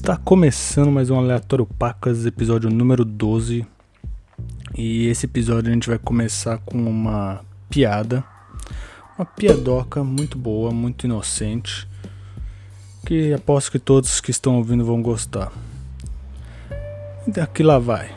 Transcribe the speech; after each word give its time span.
Está 0.00 0.16
começando 0.16 0.92
mais 0.92 1.10
um 1.10 1.18
Aleatório 1.18 1.66
Pacas, 1.66 2.24
episódio 2.24 2.70
número 2.70 3.04
12. 3.04 3.66
E 4.76 5.08
esse 5.08 5.26
episódio 5.26 5.70
a 5.70 5.74
gente 5.74 5.88
vai 5.88 5.98
começar 5.98 6.58
com 6.58 6.78
uma 6.78 7.40
piada. 7.68 8.22
Uma 9.18 9.26
piadoca 9.26 10.04
muito 10.04 10.38
boa, 10.38 10.70
muito 10.70 11.04
inocente. 11.04 11.86
Que 13.04 13.32
aposto 13.34 13.72
que 13.72 13.78
todos 13.80 14.20
que 14.20 14.30
estão 14.30 14.56
ouvindo 14.56 14.84
vão 14.84 15.02
gostar. 15.02 15.50
E 17.26 17.32
daqui 17.32 17.64
lá 17.64 17.80
vai. 17.80 18.14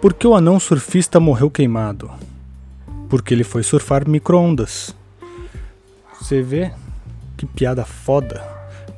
Por 0.00 0.12
que 0.12 0.26
o 0.26 0.34
anão 0.34 0.58
surfista 0.58 1.20
morreu 1.20 1.48
queimado? 1.48 2.10
Porque 3.08 3.32
ele 3.32 3.44
foi 3.44 3.62
surfar 3.62 4.06
micro-ondas. 4.06 4.92
Você 6.20 6.42
vê 6.42 6.72
que 7.36 7.46
piada 7.46 7.84
foda. 7.84 8.42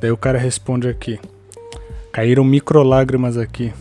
Daí 0.00 0.10
o 0.10 0.16
cara 0.16 0.38
responde 0.38 0.88
aqui. 0.88 1.20
Caíram 2.14 2.44
microlágrimas 2.44 3.36
aqui. 3.36 3.72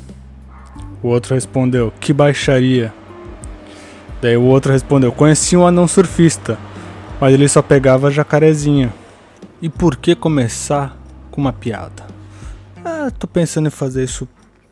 O 1.04 1.10
outro 1.10 1.36
respondeu, 1.36 1.94
que 2.00 2.12
baixaria. 2.12 2.92
Daí 4.20 4.36
o 4.36 4.42
outro 4.42 4.72
respondeu, 4.72 5.12
conheci 5.12 5.56
um 5.56 5.68
anão 5.68 5.88
surfista, 5.88 6.58
mas 7.22 7.32
ele 7.32 7.48
só 7.48 7.62
pegava 7.62 8.10
jacarezinha. 8.10 8.92
E 9.62 9.70
por 9.70 9.96
que 9.96 10.16
começar 10.16 10.98
com 11.30 11.42
uma 11.42 11.54
piada? 11.54 12.08
Ah, 12.84 13.12
tô 13.12 13.28
pensando 13.28 13.68
em 13.68 13.70
fazer 13.70 14.04
isso 14.04 14.28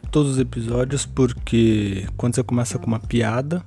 todos 0.10 0.32
os 0.32 0.40
episódios 0.40 1.06
porque 1.06 2.08
quando 2.18 2.34
você 2.34 2.42
começa 2.42 2.80
com 2.80 2.88
uma 2.88 3.00
piada, 3.00 3.64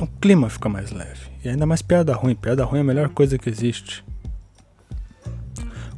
o 0.00 0.06
clima 0.06 0.48
fica 0.48 0.68
mais 0.68 0.92
leve. 0.92 1.32
E 1.44 1.48
ainda 1.48 1.66
mais 1.66 1.82
piada 1.82 2.14
ruim. 2.14 2.36
Piada 2.36 2.64
ruim 2.64 2.78
é 2.78 2.82
a 2.82 2.84
melhor 2.84 3.08
coisa 3.08 3.36
que 3.36 3.50
existe. 3.50 4.04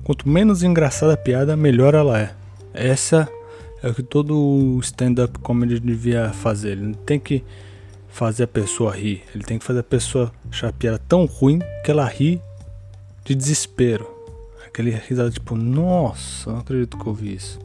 Quanto 0.04 0.28
menos 0.28 0.62
engraçada 0.62 1.14
a 1.14 1.16
piada, 1.16 1.56
melhor 1.56 1.94
ela 1.94 2.20
é. 2.20 2.34
Essa 2.74 3.26
é 3.82 3.88
o 3.88 3.94
que 3.94 4.02
todo 4.02 4.78
stand-up 4.82 5.38
comedy 5.38 5.80
devia 5.80 6.30
fazer. 6.30 6.72
Ele 6.72 6.82
não 6.82 6.92
tem 6.92 7.18
que 7.18 7.42
fazer 8.10 8.44
a 8.44 8.46
pessoa 8.46 8.94
rir. 8.94 9.22
Ele 9.34 9.42
tem 9.42 9.58
que 9.58 9.64
fazer 9.64 9.80
a 9.80 9.84
pessoa 9.84 10.30
achar 10.50 10.68
a 10.68 10.72
piada 10.72 10.98
tão 10.98 11.24
ruim 11.24 11.60
que 11.82 11.90
ela 11.90 12.04
ri 12.04 12.40
de 13.24 13.34
desespero. 13.34 14.06
Aquele 14.66 14.90
risada 14.90 15.30
tipo, 15.30 15.56
nossa, 15.56 16.52
não 16.52 16.58
acredito 16.58 16.98
que 16.98 17.06
eu 17.06 17.14
vi 17.14 17.34
isso. 17.34 17.58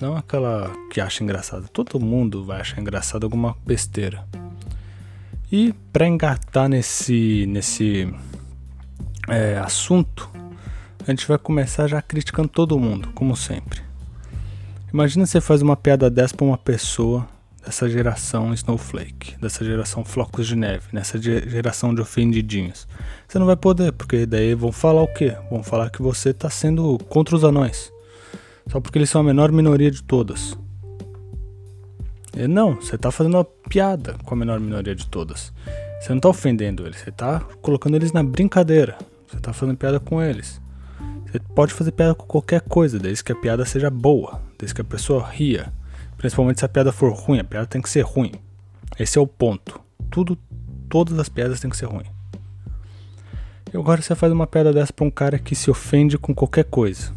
Não 0.00 0.16
aquela 0.16 0.72
que 0.90 1.00
acha 1.00 1.22
engraçado. 1.22 1.68
Todo 1.68 2.00
mundo 2.00 2.42
vai 2.42 2.62
achar 2.62 2.80
engraçado 2.80 3.24
alguma 3.24 3.54
besteira. 3.66 4.26
E 5.52 5.74
para 5.92 6.08
engatar 6.08 6.68
nesse, 6.68 7.44
nesse 7.46 8.12
é, 9.28 9.58
assunto, 9.58 10.33
a 11.06 11.10
gente 11.10 11.28
vai 11.28 11.38
começar 11.38 11.86
já 11.86 12.00
criticando 12.00 12.48
todo 12.48 12.78
mundo, 12.78 13.10
como 13.14 13.36
sempre. 13.36 13.80
Imagina 14.92 15.26
você 15.26 15.40
faz 15.40 15.60
uma 15.60 15.76
piada 15.76 16.08
dessa 16.08 16.34
pra 16.34 16.46
uma 16.46 16.56
pessoa 16.56 17.26
dessa 17.64 17.88
geração 17.88 18.52
Snowflake, 18.54 19.36
dessa 19.40 19.64
geração 19.64 20.04
Flocos 20.04 20.46
de 20.46 20.54
Neve, 20.56 20.84
nessa 20.92 21.20
geração 21.20 21.94
de 21.94 22.00
ofendidinhos. 22.00 22.86
Você 23.26 23.38
não 23.38 23.46
vai 23.46 23.56
poder, 23.56 23.92
porque 23.92 24.26
daí 24.26 24.54
vão 24.54 24.70
falar 24.70 25.02
o 25.02 25.08
quê? 25.08 25.36
Vão 25.50 25.62
falar 25.62 25.90
que 25.90 26.02
você 26.02 26.32
tá 26.32 26.48
sendo 26.48 26.98
contra 27.08 27.34
os 27.34 27.44
anões. 27.44 27.92
Só 28.70 28.80
porque 28.80 28.98
eles 28.98 29.10
são 29.10 29.20
a 29.20 29.24
menor 29.24 29.50
minoria 29.52 29.90
de 29.90 30.02
todas. 30.02 30.56
E 32.36 32.46
não, 32.46 32.76
você 32.76 32.98
tá 32.98 33.10
fazendo 33.10 33.36
uma 33.36 33.44
piada 33.44 34.16
com 34.24 34.34
a 34.34 34.36
menor 34.36 34.58
minoria 34.58 34.94
de 34.94 35.06
todas. 35.06 35.52
Você 36.00 36.12
não 36.12 36.20
tá 36.20 36.28
ofendendo 36.28 36.86
eles, 36.86 37.00
você 37.00 37.10
tá 37.10 37.40
colocando 37.62 37.94
eles 37.94 38.12
na 38.12 38.22
brincadeira. 38.22 38.96
Você 39.26 39.38
tá 39.40 39.52
fazendo 39.52 39.76
piada 39.76 39.98
com 39.98 40.22
eles. 40.22 40.60
Você 41.34 41.40
pode 41.52 41.74
fazer 41.74 41.90
piada 41.90 42.14
com 42.14 42.24
qualquer 42.26 42.60
coisa, 42.60 42.96
desde 42.96 43.24
que 43.24 43.32
a 43.32 43.34
piada 43.34 43.64
seja 43.64 43.90
boa, 43.90 44.40
desde 44.56 44.72
que 44.72 44.82
a 44.82 44.84
pessoa 44.84 45.28
ria. 45.28 45.72
Principalmente 46.16 46.60
se 46.60 46.64
a 46.64 46.68
piada 46.68 46.92
for 46.92 47.12
ruim, 47.12 47.40
a 47.40 47.44
piada 47.44 47.66
tem 47.66 47.82
que 47.82 47.90
ser 47.90 48.02
ruim. 48.02 48.30
Esse 48.96 49.18
é 49.18 49.20
o 49.20 49.26
ponto. 49.26 49.80
Tudo, 50.08 50.38
todas 50.88 51.18
as 51.18 51.28
piadas 51.28 51.58
têm 51.58 51.68
que 51.68 51.76
ser 51.76 51.86
ruim. 51.86 52.04
E 53.72 53.76
agora 53.76 54.00
você 54.00 54.14
faz 54.14 54.32
uma 54.32 54.46
piada 54.46 54.72
dessa 54.72 54.92
pra 54.92 55.04
um 55.04 55.10
cara 55.10 55.36
que 55.36 55.56
se 55.56 55.68
ofende 55.72 56.16
com 56.16 56.32
qualquer 56.32 56.66
coisa. 56.66 57.12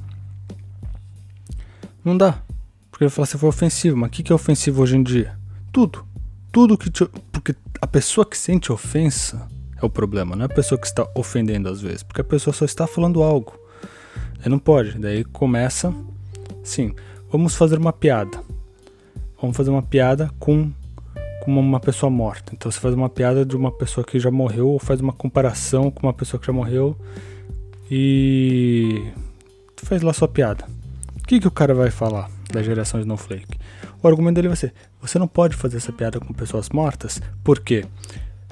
Não 2.03 2.17
dá. 2.17 2.41
Porque 2.89 3.03
ele 3.03 3.11
fala 3.11 3.28
se 3.28 3.38
for 3.38 3.49
ofensivo, 3.49 3.95
mas 3.95 4.07
o 4.07 4.11
que, 4.11 4.23
que 4.23 4.31
é 4.31 4.35
ofensivo 4.35 4.81
hoje 4.81 4.97
em 4.97 5.03
dia? 5.03 5.38
Tudo. 5.72 6.03
Tudo 6.51 6.75
que 6.75 6.89
te. 6.89 7.05
Porque 7.31 7.55
a 7.79 7.85
pessoa 7.85 8.25
que 8.25 8.35
sente 8.35 8.72
ofensa 8.72 9.47
é 9.79 9.85
o 9.85 9.89
problema, 9.91 10.35
não 10.35 10.41
é 10.41 10.45
a 10.47 10.55
pessoa 10.55 10.81
que 10.81 10.88
está 10.88 11.07
ofendendo 11.13 11.69
às 11.69 11.79
vezes, 11.79 12.01
porque 12.01 12.22
a 12.22 12.23
pessoa 12.23 12.51
só 12.51 12.66
está 12.66 12.88
falando 12.88 13.22
algo. 13.22 13.66
Aí 14.43 14.49
não 14.49 14.59
pode. 14.59 14.97
Daí 14.97 15.23
começa. 15.23 15.93
Sim, 16.63 16.93
vamos 17.31 17.55
fazer 17.55 17.77
uma 17.77 17.93
piada. 17.93 18.41
Vamos 19.41 19.55
fazer 19.55 19.69
uma 19.69 19.83
piada 19.83 20.31
com, 20.39 20.71
com 21.43 21.59
uma 21.59 21.79
pessoa 21.79 22.09
morta. 22.09 22.53
Então 22.53 22.71
você 22.71 22.79
faz 22.79 22.93
uma 22.93 23.09
piada 23.09 23.45
de 23.45 23.55
uma 23.55 23.71
pessoa 23.71 24.03
que 24.03 24.19
já 24.19 24.31
morreu, 24.31 24.69
ou 24.69 24.79
faz 24.79 24.99
uma 24.99 25.13
comparação 25.13 25.91
com 25.91 26.07
uma 26.07 26.13
pessoa 26.13 26.39
que 26.39 26.47
já 26.47 26.53
morreu. 26.53 26.95
E. 27.89 29.11
faz 29.77 30.01
lá 30.01 30.13
sua 30.13 30.27
piada. 30.27 30.65
O 31.15 31.27
que, 31.27 31.39
que 31.39 31.47
o 31.47 31.51
cara 31.51 31.73
vai 31.73 31.91
falar 31.91 32.29
da 32.51 32.63
geração 32.63 32.99
Snowflake? 32.99 33.57
O 34.01 34.07
argumento 34.07 34.35
dele 34.35 34.47
vai 34.47 34.57
ser: 34.57 34.73
você 35.01 35.19
não 35.19 35.27
pode 35.27 35.55
fazer 35.55 35.77
essa 35.77 35.91
piada 35.91 36.19
com 36.19 36.33
pessoas 36.33 36.69
mortas, 36.69 37.21
porque 37.43 37.85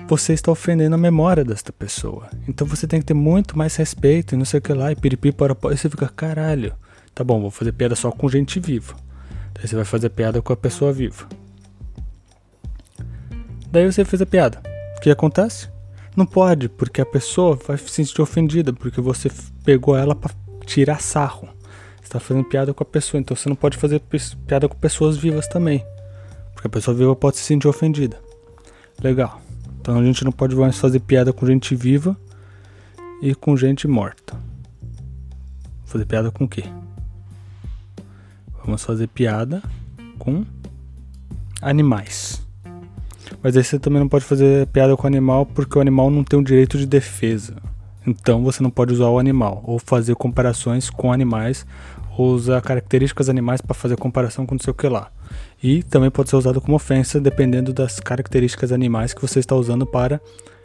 você 0.08 0.34
está 0.34 0.52
ofendendo 0.52 0.96
a 0.96 1.00
memória 1.00 1.44
desta 1.44 1.74
pessoa. 1.74 2.30
Então 2.48 2.68
você 2.68 2.86
tem 2.86 3.00
que 3.00 3.06
ter 3.06 3.14
muito 3.14 3.58
mais 3.58 3.76
respeito 3.76 4.36
e 4.36 4.38
não 4.38 4.46
sei 4.46 4.60
o 4.60 4.62
que 4.62 4.74
lá, 4.74 4.92
e 4.92 4.96
piripi 4.96 5.32
para 5.32 5.54
e 5.54 5.78
você 5.78 5.90
fica, 5.90 6.08
caralho, 6.08 6.74
tá 7.14 7.24
bom, 7.24 7.42
vou 7.42 7.52
fazer 7.52 7.72
piada 7.72 7.96
só 7.96 8.12
com 8.12 8.30
gente 8.30 8.60
viva. 8.60 8.96
Daí 9.54 9.68
você 9.68 9.76
vai 9.76 9.86
fazer 9.86 10.10
piada 10.10 10.42
com 10.42 10.54
a 10.54 10.58
pessoa 10.58 10.94
viva. 10.94 11.28
Daí 13.72 13.92
você 13.92 14.06
fez 14.06 14.22
a 14.22 14.26
piada. 14.26 14.62
O 14.98 15.02
que 15.02 15.10
acontece? 15.10 15.70
Não 16.16 16.26
pode, 16.26 16.70
porque 16.70 17.02
a 17.02 17.06
pessoa 17.06 17.56
vai 17.68 17.78
se 17.78 17.90
sentir 17.90 18.22
ofendida, 18.22 18.72
porque 18.72 19.02
você 19.02 19.30
pegou 19.64 19.98
ela 19.98 20.16
para 20.16 20.34
tirar 20.66 21.02
sarro. 21.02 21.50
Você 22.02 22.10
tá 22.10 22.20
fazendo 22.20 22.46
piada 22.46 22.74
com 22.74 22.84
a 22.84 22.86
pessoa, 22.86 23.20
então 23.20 23.36
você 23.36 23.50
não 23.50 23.56
pode 23.56 23.78
fazer 23.78 24.02
piada 24.48 24.70
com 24.70 24.76
pessoas 24.78 25.18
vivas 25.18 25.48
também. 25.48 25.84
Porque 26.54 26.68
a 26.68 26.70
pessoa 26.70 26.96
viva 26.96 27.16
pode 27.16 27.38
se 27.38 27.44
sentir 27.44 27.68
ofendida. 27.68 28.18
Legal. 29.04 29.45
Então 29.86 30.00
a 30.00 30.04
gente 30.04 30.26
não 30.26 30.32
pode 30.32 30.56
mais 30.56 30.80
fazer 30.80 31.00
piada 31.00 31.32
com 31.32 31.46
gente 31.46 31.76
viva 31.76 32.18
e 33.22 33.36
com 33.36 33.56
gente 33.56 33.88
morta. 33.88 34.36
Fazer 35.86 36.08
piada 36.08 36.32
com 36.32 36.46
o 36.46 36.48
quê? 36.48 36.64
Vamos 38.64 38.84
fazer 38.84 39.06
piada 39.06 39.62
com 40.18 40.44
animais. 41.62 42.44
Mas 43.44 43.56
aí 43.56 43.64
você 43.64 43.78
também 43.78 44.00
não 44.00 44.10
pode 44.10 44.26
fazer 44.26 44.66
piada 44.70 44.98
com 44.98 45.06
animal 45.06 45.46
porque 45.46 45.78
o 45.78 45.82
animal 45.82 46.10
não 46.10 46.24
tem 46.24 46.40
o 46.40 46.44
direito 46.44 46.80
de 46.80 46.88
defesa. 46.88 47.56
Então 48.08 48.44
você 48.44 48.64
não 48.64 48.72
pode 48.72 48.92
usar 48.92 49.10
o 49.10 49.20
animal 49.20 49.62
ou 49.68 49.78
fazer 49.78 50.16
comparações 50.16 50.90
com 50.90 51.14
animais 51.14 51.64
ou 52.18 52.34
usar 52.34 52.62
características 52.62 53.30
animais 53.30 53.62
para 53.62 53.74
fazer 53.74 53.98
comparação 53.98 54.46
com 54.46 54.56
não 54.56 54.60
sei 54.60 54.72
o 54.72 54.74
que 54.74 54.88
lá. 54.88 55.12
E 55.62 55.84
também 55.84 56.10
pode 56.10 56.30
ser 56.30 56.36
usado 56.36 56.62
como 56.62 56.76
ofensa 56.76 57.20
dependendo 57.20 57.74
das 57.74 58.00
características 58.00 58.72
animais 58.72 59.14
que 59.14 59.22
você 59.22 59.40
está 59.40 59.56
usando 59.56 59.86
para 59.86 60.22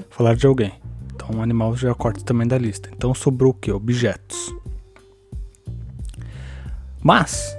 falar 0.08 0.36
de 0.36 0.46
alguém. 0.46 0.72
Então, 1.14 1.28
um 1.36 1.42
animal 1.42 1.76
já 1.76 1.94
corta 1.94 2.22
também 2.22 2.46
da 2.46 2.56
lista. 2.56 2.88
Então, 2.94 3.14
sobrou 3.14 3.50
o 3.50 3.54
que? 3.54 3.70
Objetos. 3.70 4.54
Mas, 7.02 7.56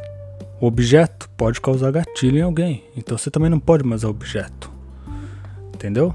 o 0.59 0.67
objeto 0.67 1.29
pode 1.37 1.59
causar 1.59 1.91
gatilho 1.91 2.37
em 2.37 2.41
alguém. 2.41 2.83
Então, 2.95 3.17
você 3.17 3.29
também 3.29 3.49
não 3.49 3.59
pode 3.59 3.83
mais 3.83 4.01
usar 4.01 4.09
objeto. 4.09 4.71
Entendeu? 5.73 6.13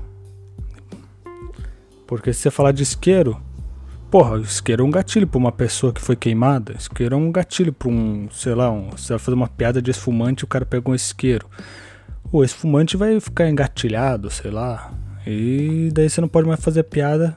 Porque 2.07 2.33
se 2.33 2.41
você 2.41 2.51
falar 2.51 2.73
de 2.73 2.85
isqueiro, 2.85 3.41
Porra, 4.11 4.39
isqueiro 4.39 4.85
é 4.85 4.87
um 4.87 4.91
gatilho 4.91 5.27
pra 5.27 5.39
uma 5.39 5.51
pessoa 5.51 5.93
que 5.93 6.01
foi 6.01 6.15
queimada. 6.15 6.75
Isqueiro 6.79 7.15
é 7.15 7.19
um 7.19 7.33
gatilho 7.33 7.73
pra 7.73 7.89
um, 7.89 8.29
sei 8.31 8.55
lá, 8.55 8.71
um, 8.71 8.91
você 8.91 9.13
vai 9.13 9.19
fazer 9.19 9.35
uma 9.35 9.49
piada 9.49 9.83
de 9.83 9.91
esfumante 9.91 10.43
e 10.43 10.45
o 10.45 10.49
cara 10.49 10.65
pegou 10.65 10.93
um 10.93 10.95
isqueiro. 10.95 11.47
O 12.31 12.45
esfumante 12.45 12.97
vai 12.97 13.19
ficar 13.19 13.49
engatilhado, 13.49 14.31
sei 14.31 14.51
lá. 14.51 14.93
E 15.27 15.91
daí 15.93 16.09
você 16.09 16.21
não 16.21 16.29
pode 16.29 16.47
mais 16.47 16.61
fazer 16.61 16.85
piada 16.85 17.37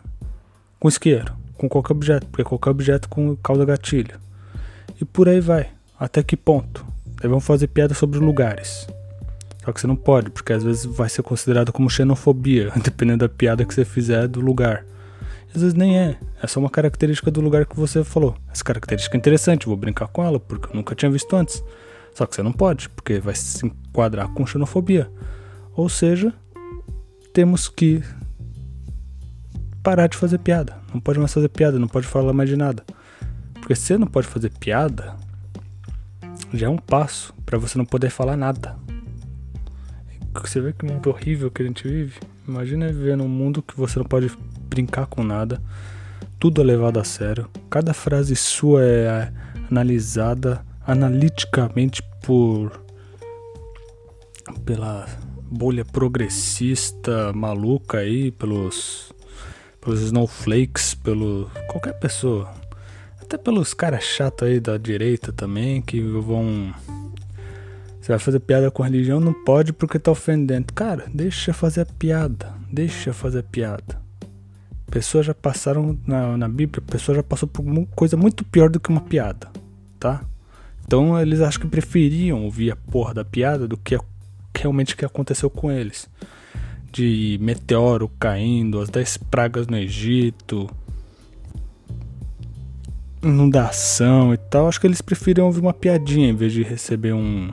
com 0.79 0.87
isqueiro, 0.87 1.33
com 1.57 1.67
qualquer 1.67 1.93
objeto, 1.93 2.27
porque 2.27 2.43
qualquer 2.43 2.69
objeto 2.69 3.09
com 3.09 3.35
causa 3.37 3.65
gatilho. 3.65 4.19
E 5.01 5.05
por 5.05 5.27
aí 5.27 5.39
vai. 5.39 5.69
Até 5.99 6.21
que 6.21 6.37
ponto? 6.37 6.85
Daí 7.19 7.27
vamos 7.27 7.45
fazer 7.45 7.67
piada 7.67 7.95
sobre 7.95 8.19
lugares. 8.19 8.87
Só 9.65 9.71
que 9.71 9.81
você 9.81 9.87
não 9.87 9.95
pode, 9.95 10.29
porque 10.29 10.53
às 10.53 10.63
vezes 10.63 10.85
vai 10.85 11.09
ser 11.09 11.23
considerado 11.23 11.71
como 11.71 11.89
xenofobia, 11.89 12.71
dependendo 12.81 13.27
da 13.27 13.29
piada 13.29 13.65
que 13.65 13.73
você 13.73 13.83
fizer 13.83 14.27
do 14.27 14.39
lugar. 14.39 14.85
Às 15.53 15.61
vezes 15.61 15.73
nem 15.73 15.97
é. 15.97 16.17
É 16.41 16.47
só 16.47 16.59
uma 16.59 16.69
característica 16.69 17.31
do 17.31 17.41
lugar 17.41 17.65
que 17.65 17.75
você 17.75 18.03
falou. 18.03 18.35
Essa 18.51 18.63
característica 18.63 19.15
é 19.15 19.19
interessante, 19.19 19.65
vou 19.65 19.75
brincar 19.75 20.07
com 20.07 20.23
ela, 20.23 20.39
porque 20.39 20.67
eu 20.69 20.75
nunca 20.75 20.95
tinha 20.95 21.11
visto 21.11 21.35
antes. 21.35 21.63
Só 22.13 22.25
que 22.25 22.35
você 22.35 22.43
não 22.43 22.51
pode, 22.51 22.89
porque 22.89 23.19
vai 23.19 23.35
se 23.35 23.65
enquadrar 23.65 24.29
com 24.29 24.45
xenofobia. 24.45 25.11
Ou 25.75 25.89
seja, 25.89 26.33
temos 27.33 27.67
que 27.67 28.03
parar 29.81 30.07
de 30.07 30.17
fazer 30.17 30.39
piada. 30.39 30.77
Não 30.93 30.99
pode 30.99 31.19
mais 31.19 31.33
fazer 31.33 31.49
piada, 31.49 31.79
não 31.79 31.87
pode 31.87 32.07
falar 32.07 32.33
mais 32.33 32.49
de 32.49 32.55
nada. 32.55 32.83
Porque 33.53 33.75
se 33.75 33.83
você 33.83 33.97
não 33.97 34.07
pode 34.07 34.27
fazer 34.27 34.51
piada, 34.59 35.15
já 36.53 36.67
é 36.67 36.69
um 36.69 36.77
passo 36.77 37.33
para 37.45 37.57
você 37.57 37.77
não 37.77 37.85
poder 37.85 38.09
falar 38.09 38.35
nada. 38.35 38.77
Você 40.41 40.61
vê 40.61 40.73
que 40.73 40.85
mundo 40.85 41.09
horrível 41.09 41.51
que 41.51 41.61
a 41.61 41.65
gente 41.65 41.87
vive? 41.87 42.19
Imagina 42.47 42.87
viver 42.87 43.17
num 43.17 43.27
mundo 43.27 43.61
que 43.61 43.75
você 43.75 43.99
não 43.99 44.05
pode 44.05 44.31
brincar 44.69 45.07
com 45.07 45.23
nada, 45.23 45.61
tudo 46.39 46.61
é 46.61 46.63
levado 46.63 46.99
a 46.99 47.03
sério, 47.03 47.49
cada 47.69 47.93
frase 47.93 48.35
sua 48.35 48.83
é 48.83 49.31
analisada 49.69 50.63
analiticamente 50.85 52.01
por 52.23 52.81
pela 54.65 55.07
bolha 55.51 55.83
progressista 55.83 57.33
maluca 57.33 57.99
aí, 57.99 58.31
pelos 58.31 59.11
pelos 59.81 60.01
snowflakes, 60.01 60.93
pelo 60.93 61.49
qualquer 61.67 61.93
pessoa, 61.93 62.51
até 63.21 63.37
pelos 63.37 63.73
caras 63.73 64.03
chatos 64.03 64.47
aí 64.47 64.59
da 64.59 64.77
direita 64.77 65.31
também 65.31 65.81
que 65.81 66.01
vão 66.01 66.73
você 68.09 68.13
vai 68.13 68.19
fazer 68.19 68.39
piada 68.39 68.71
com 68.71 68.81
religião, 68.81 69.19
não 69.19 69.33
pode 69.33 69.71
porque 69.71 69.99
tá 69.99 70.09
ofendendo. 70.09 70.73
Cara, 70.73 71.05
deixa 71.13 71.53
fazer 71.53 71.81
a 71.81 71.85
piada. 71.85 72.51
Deixa 72.71 73.13
fazer 73.13 73.39
a 73.39 73.43
piada. 73.43 74.01
Pessoas 74.89 75.25
já 75.25 75.33
passaram 75.33 75.97
na, 76.05 76.37
na 76.37 76.47
Bíblia, 76.47 76.81
pessoas 76.81 77.17
já 77.17 77.23
passou 77.23 77.47
por 77.47 77.63
coisa 77.95 78.17
muito 78.17 78.43
pior 78.43 78.69
do 78.69 78.79
que 78.79 78.89
uma 78.89 79.01
piada, 79.01 79.49
tá? 79.99 80.21
Então 80.85 81.19
eles 81.19 81.41
acham 81.41 81.61
que 81.61 81.67
preferiam 81.67 82.43
ouvir 82.43 82.71
a 82.71 82.75
porra 82.75 83.13
da 83.13 83.23
piada 83.23 83.67
do 83.67 83.77
que 83.77 83.97
realmente 84.57 84.95
que 84.95 85.05
aconteceu 85.05 85.49
com 85.49 85.71
eles. 85.71 86.09
De 86.91 87.37
meteoro 87.39 88.09
caindo, 88.19 88.79
as 88.79 88.89
10 88.89 89.17
pragas 89.17 89.67
no 89.67 89.77
Egito, 89.77 90.67
inundação 93.21 94.33
e 94.33 94.37
tal. 94.37 94.67
Acho 94.67 94.81
que 94.81 94.87
eles 94.87 95.01
preferiam 95.01 95.45
ouvir 95.45 95.59
uma 95.59 95.73
piadinha 95.73 96.29
em 96.29 96.35
vez 96.35 96.51
de 96.51 96.63
receber 96.63 97.13
um 97.13 97.51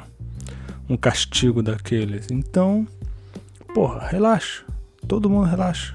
um 0.89 0.97
castigo 0.97 1.63
daqueles. 1.63 2.29
Então, 2.31 2.87
porra, 3.75 4.07
relaxa. 4.07 4.65
Todo 5.07 5.31
mundo 5.31 5.47
relaxa. 5.47 5.95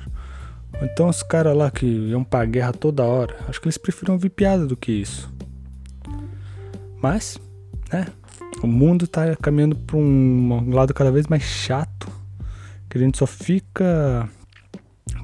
Então 0.82 1.10
os 1.10 1.24
caras 1.24 1.56
lá 1.56 1.70
que 1.72 1.86
iam 1.86 2.24
pra 2.24 2.46
guerra 2.46 2.74
toda 2.74 3.04
hora, 3.04 3.36
acho 3.48 3.60
que 3.60 3.68
eles 3.68 3.78
preferiam 3.78 4.14
ouvir 4.14 4.30
piada 4.30 4.66
do 4.66 4.76
que 4.78 4.92
isso. 4.92 5.32
Mas, 7.02 7.40
né? 7.92 8.08
O 8.62 8.68
mundo 8.68 9.08
tá 9.08 9.36
caminhando 9.36 9.76
pra 9.76 9.98
um 9.98 10.70
lado 10.74 10.94
cada 10.94 11.12
vez 11.12 11.28
mais 11.28 11.44
chato. 11.44 12.08
Que 12.90 12.98
a 12.98 13.02
gente 13.02 13.18
só 13.18 13.26
fica 13.26 14.30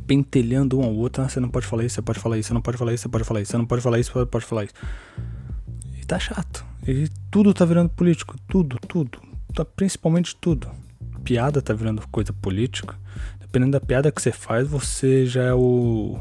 pentelhando 0.08 0.80
um 0.80 0.84
ao 0.84 0.96
outro. 0.96 1.22
Ah, 1.22 1.30
você 1.30 1.40
não 1.40 1.50
pode 1.50 1.68
falar 1.68 1.84
isso, 1.84 1.96
você 1.96 2.02
pode 2.02 2.20
falar 2.20 2.38
isso, 2.38 2.48
você 2.48 2.54
não 2.54 2.62
pode 2.62 2.78
falar 2.78 2.94
isso, 2.94 3.04
você 3.04 3.10
pode 3.10 3.24
falar 3.24 3.42
isso, 3.42 3.52
você 3.52 3.58
não 3.58 3.66
pode 3.66 3.82
falar 3.82 4.00
isso, 4.00 4.12
você 4.12 4.26
pode 4.26 4.46
falar 4.46 4.64
isso. 4.64 4.74
E 6.00 6.06
tá 6.06 6.18
chato. 6.18 6.66
E 6.88 7.10
tudo 7.30 7.54
tá 7.54 7.66
virando 7.66 7.90
político. 7.90 8.36
Tudo, 8.48 8.78
tudo 8.88 9.28
tá 9.58 9.66
principalmente 9.66 10.36
tudo. 10.36 10.70
Piada 11.24 11.62
tá 11.62 11.74
virando 11.74 12.08
coisa 12.10 12.32
política. 12.32 12.96
Dependendo 13.48 13.72
da 13.72 13.80
piada 13.80 14.12
que 14.12 14.22
você 14.22 14.32
faz, 14.32 14.68
você 14.68 15.26
já 15.26 15.44
é 15.44 15.54
o, 15.54 16.20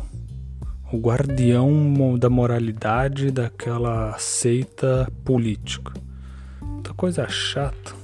o 0.92 0.96
guardião 0.96 2.16
da 2.16 2.30
moralidade 2.30 3.32
daquela 3.32 4.16
seita 4.16 5.10
política. 5.24 5.92
Muita 6.62 6.94
coisa 6.94 7.28
chata. 7.28 7.94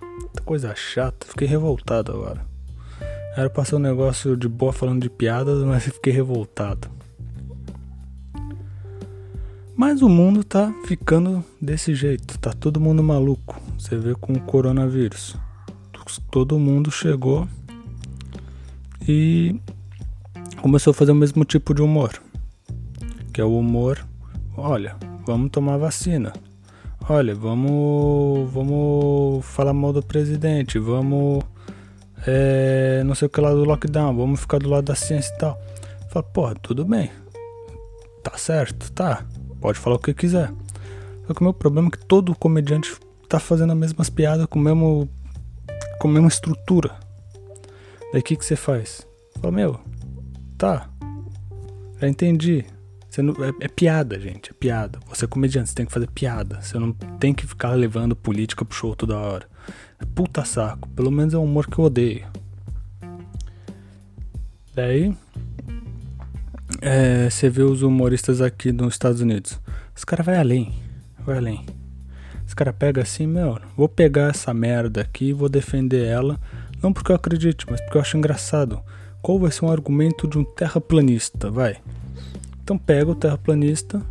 Muita 0.00 0.40
coisa 0.42 0.74
chata. 0.74 1.26
Fiquei 1.26 1.46
revoltado 1.46 2.10
agora. 2.10 2.40
Era 3.36 3.50
pra 3.50 3.66
ser 3.66 3.76
um 3.76 3.78
negócio 3.78 4.34
de 4.34 4.48
boa 4.48 4.72
falando 4.72 5.02
de 5.02 5.10
piadas, 5.10 5.62
mas 5.62 5.84
fiquei 5.84 6.12
revoltado. 6.12 6.88
Mas 9.76 10.00
o 10.00 10.08
mundo 10.08 10.42
tá 10.42 10.72
ficando 10.86 11.44
desse 11.60 11.94
jeito, 11.94 12.38
tá 12.38 12.50
todo 12.52 12.80
mundo 12.80 13.02
maluco. 13.02 13.60
Você 13.78 13.98
vê 13.98 14.14
com 14.14 14.32
o 14.32 14.40
coronavírus. 14.40 15.36
Todo 16.30 16.58
mundo 16.58 16.90
chegou 16.90 17.46
e 19.06 19.60
começou 20.60 20.92
a 20.92 20.94
fazer 20.94 21.12
o 21.12 21.14
mesmo 21.14 21.44
tipo 21.44 21.74
de 21.74 21.82
humor. 21.82 22.12
Que 23.32 23.40
é 23.40 23.44
o 23.44 23.58
humor, 23.58 24.04
olha, 24.56 24.96
vamos 25.26 25.50
tomar 25.50 25.76
vacina. 25.76 26.32
Olha, 27.08 27.34
vamos, 27.34 28.50
vamos 28.52 29.44
falar 29.44 29.72
mal 29.72 29.92
do 29.92 30.02
presidente, 30.02 30.78
vamos 30.78 31.42
é, 32.26 33.02
não 33.04 33.14
sei 33.14 33.26
o 33.26 33.28
que 33.28 33.40
lá 33.40 33.50
do 33.50 33.64
lockdown, 33.64 34.16
vamos 34.16 34.40
ficar 34.40 34.58
do 34.58 34.68
lado 34.68 34.84
da 34.84 34.94
ciência 34.94 35.34
e 35.34 35.38
tal. 35.38 35.60
Fala, 36.10 36.22
porra, 36.22 36.54
tudo 36.54 36.84
bem. 36.84 37.10
Tá 38.22 38.36
certo, 38.36 38.92
tá. 38.92 39.24
Pode 39.60 39.78
falar 39.78 39.96
o 39.96 39.98
que 39.98 40.14
quiser. 40.14 40.52
Só 41.26 41.34
que 41.34 41.40
o 41.40 41.44
meu 41.44 41.52
problema 41.52 41.88
é 41.88 41.90
que 41.90 42.04
todo 42.06 42.34
comediante 42.34 42.94
tá 43.28 43.40
fazendo 43.40 43.72
as 43.72 43.78
mesmas 43.78 44.10
piadas 44.10 44.46
com, 44.46 44.58
mesmo, 44.58 45.08
com 45.98 46.08
a 46.08 46.12
mesma 46.12 46.28
estrutura. 46.28 46.94
Daí 48.12 48.20
o 48.20 48.24
que, 48.24 48.36
que 48.36 48.44
você 48.44 48.56
faz? 48.56 49.06
Fala, 49.40 49.52
meu, 49.52 49.80
tá, 50.58 50.88
já 52.00 52.08
entendi. 52.08 52.64
Não, 53.18 53.34
é, 53.44 53.52
é, 53.60 53.68
piada, 53.68 54.18
gente, 54.18 54.50
é 54.50 54.54
piada. 54.54 54.98
Você 55.08 55.24
é 55.24 55.28
comediante, 55.28 55.68
você 55.68 55.74
tem 55.74 55.86
que 55.86 55.92
fazer 55.92 56.08
piada. 56.10 56.60
Você 56.62 56.78
não 56.78 56.92
tem 56.92 57.34
que 57.34 57.46
ficar 57.46 57.72
levando 57.72 58.16
política 58.16 58.64
pro 58.64 58.76
show 58.76 58.96
toda 58.96 59.18
hora. 59.18 59.46
É 60.00 60.04
puta 60.04 60.44
saco. 60.44 60.88
Pelo 60.90 61.10
menos 61.10 61.34
é 61.34 61.38
um 61.38 61.44
humor 61.44 61.66
que 61.66 61.78
eu 61.78 61.84
odeio. 61.84 62.26
Daí, 64.74 65.14
é, 66.80 67.28
você 67.28 67.50
vê 67.50 67.62
os 67.62 67.82
humoristas 67.82 68.40
aqui 68.40 68.72
nos 68.72 68.94
Estados 68.94 69.20
Unidos. 69.20 69.60
Os 69.94 70.04
caras 70.04 70.24
vai 70.24 70.38
além, 70.38 70.74
vai 71.24 71.36
além. 71.36 71.66
Os 72.46 72.54
caras 72.54 72.74
pegam 72.78 73.02
assim, 73.02 73.26
meu, 73.26 73.60
vou 73.76 73.88
pegar 73.88 74.30
essa 74.30 74.52
merda 74.52 75.00
aqui 75.00 75.32
vou 75.32 75.48
defender 75.48 76.06
ela, 76.06 76.40
não 76.82 76.92
porque 76.92 77.12
eu 77.12 77.16
acredite, 77.16 77.66
mas 77.70 77.80
porque 77.80 77.96
eu 77.96 78.00
acho 78.00 78.16
engraçado. 78.16 78.80
Qual 79.20 79.38
vai 79.38 79.52
ser 79.52 79.64
um 79.64 79.70
argumento 79.70 80.26
de 80.26 80.36
um 80.36 80.44
terraplanista, 80.44 81.50
vai? 81.50 81.76
Então 82.62 82.76
pega 82.76 83.10
o 83.10 83.14
terraplanista 83.14 84.02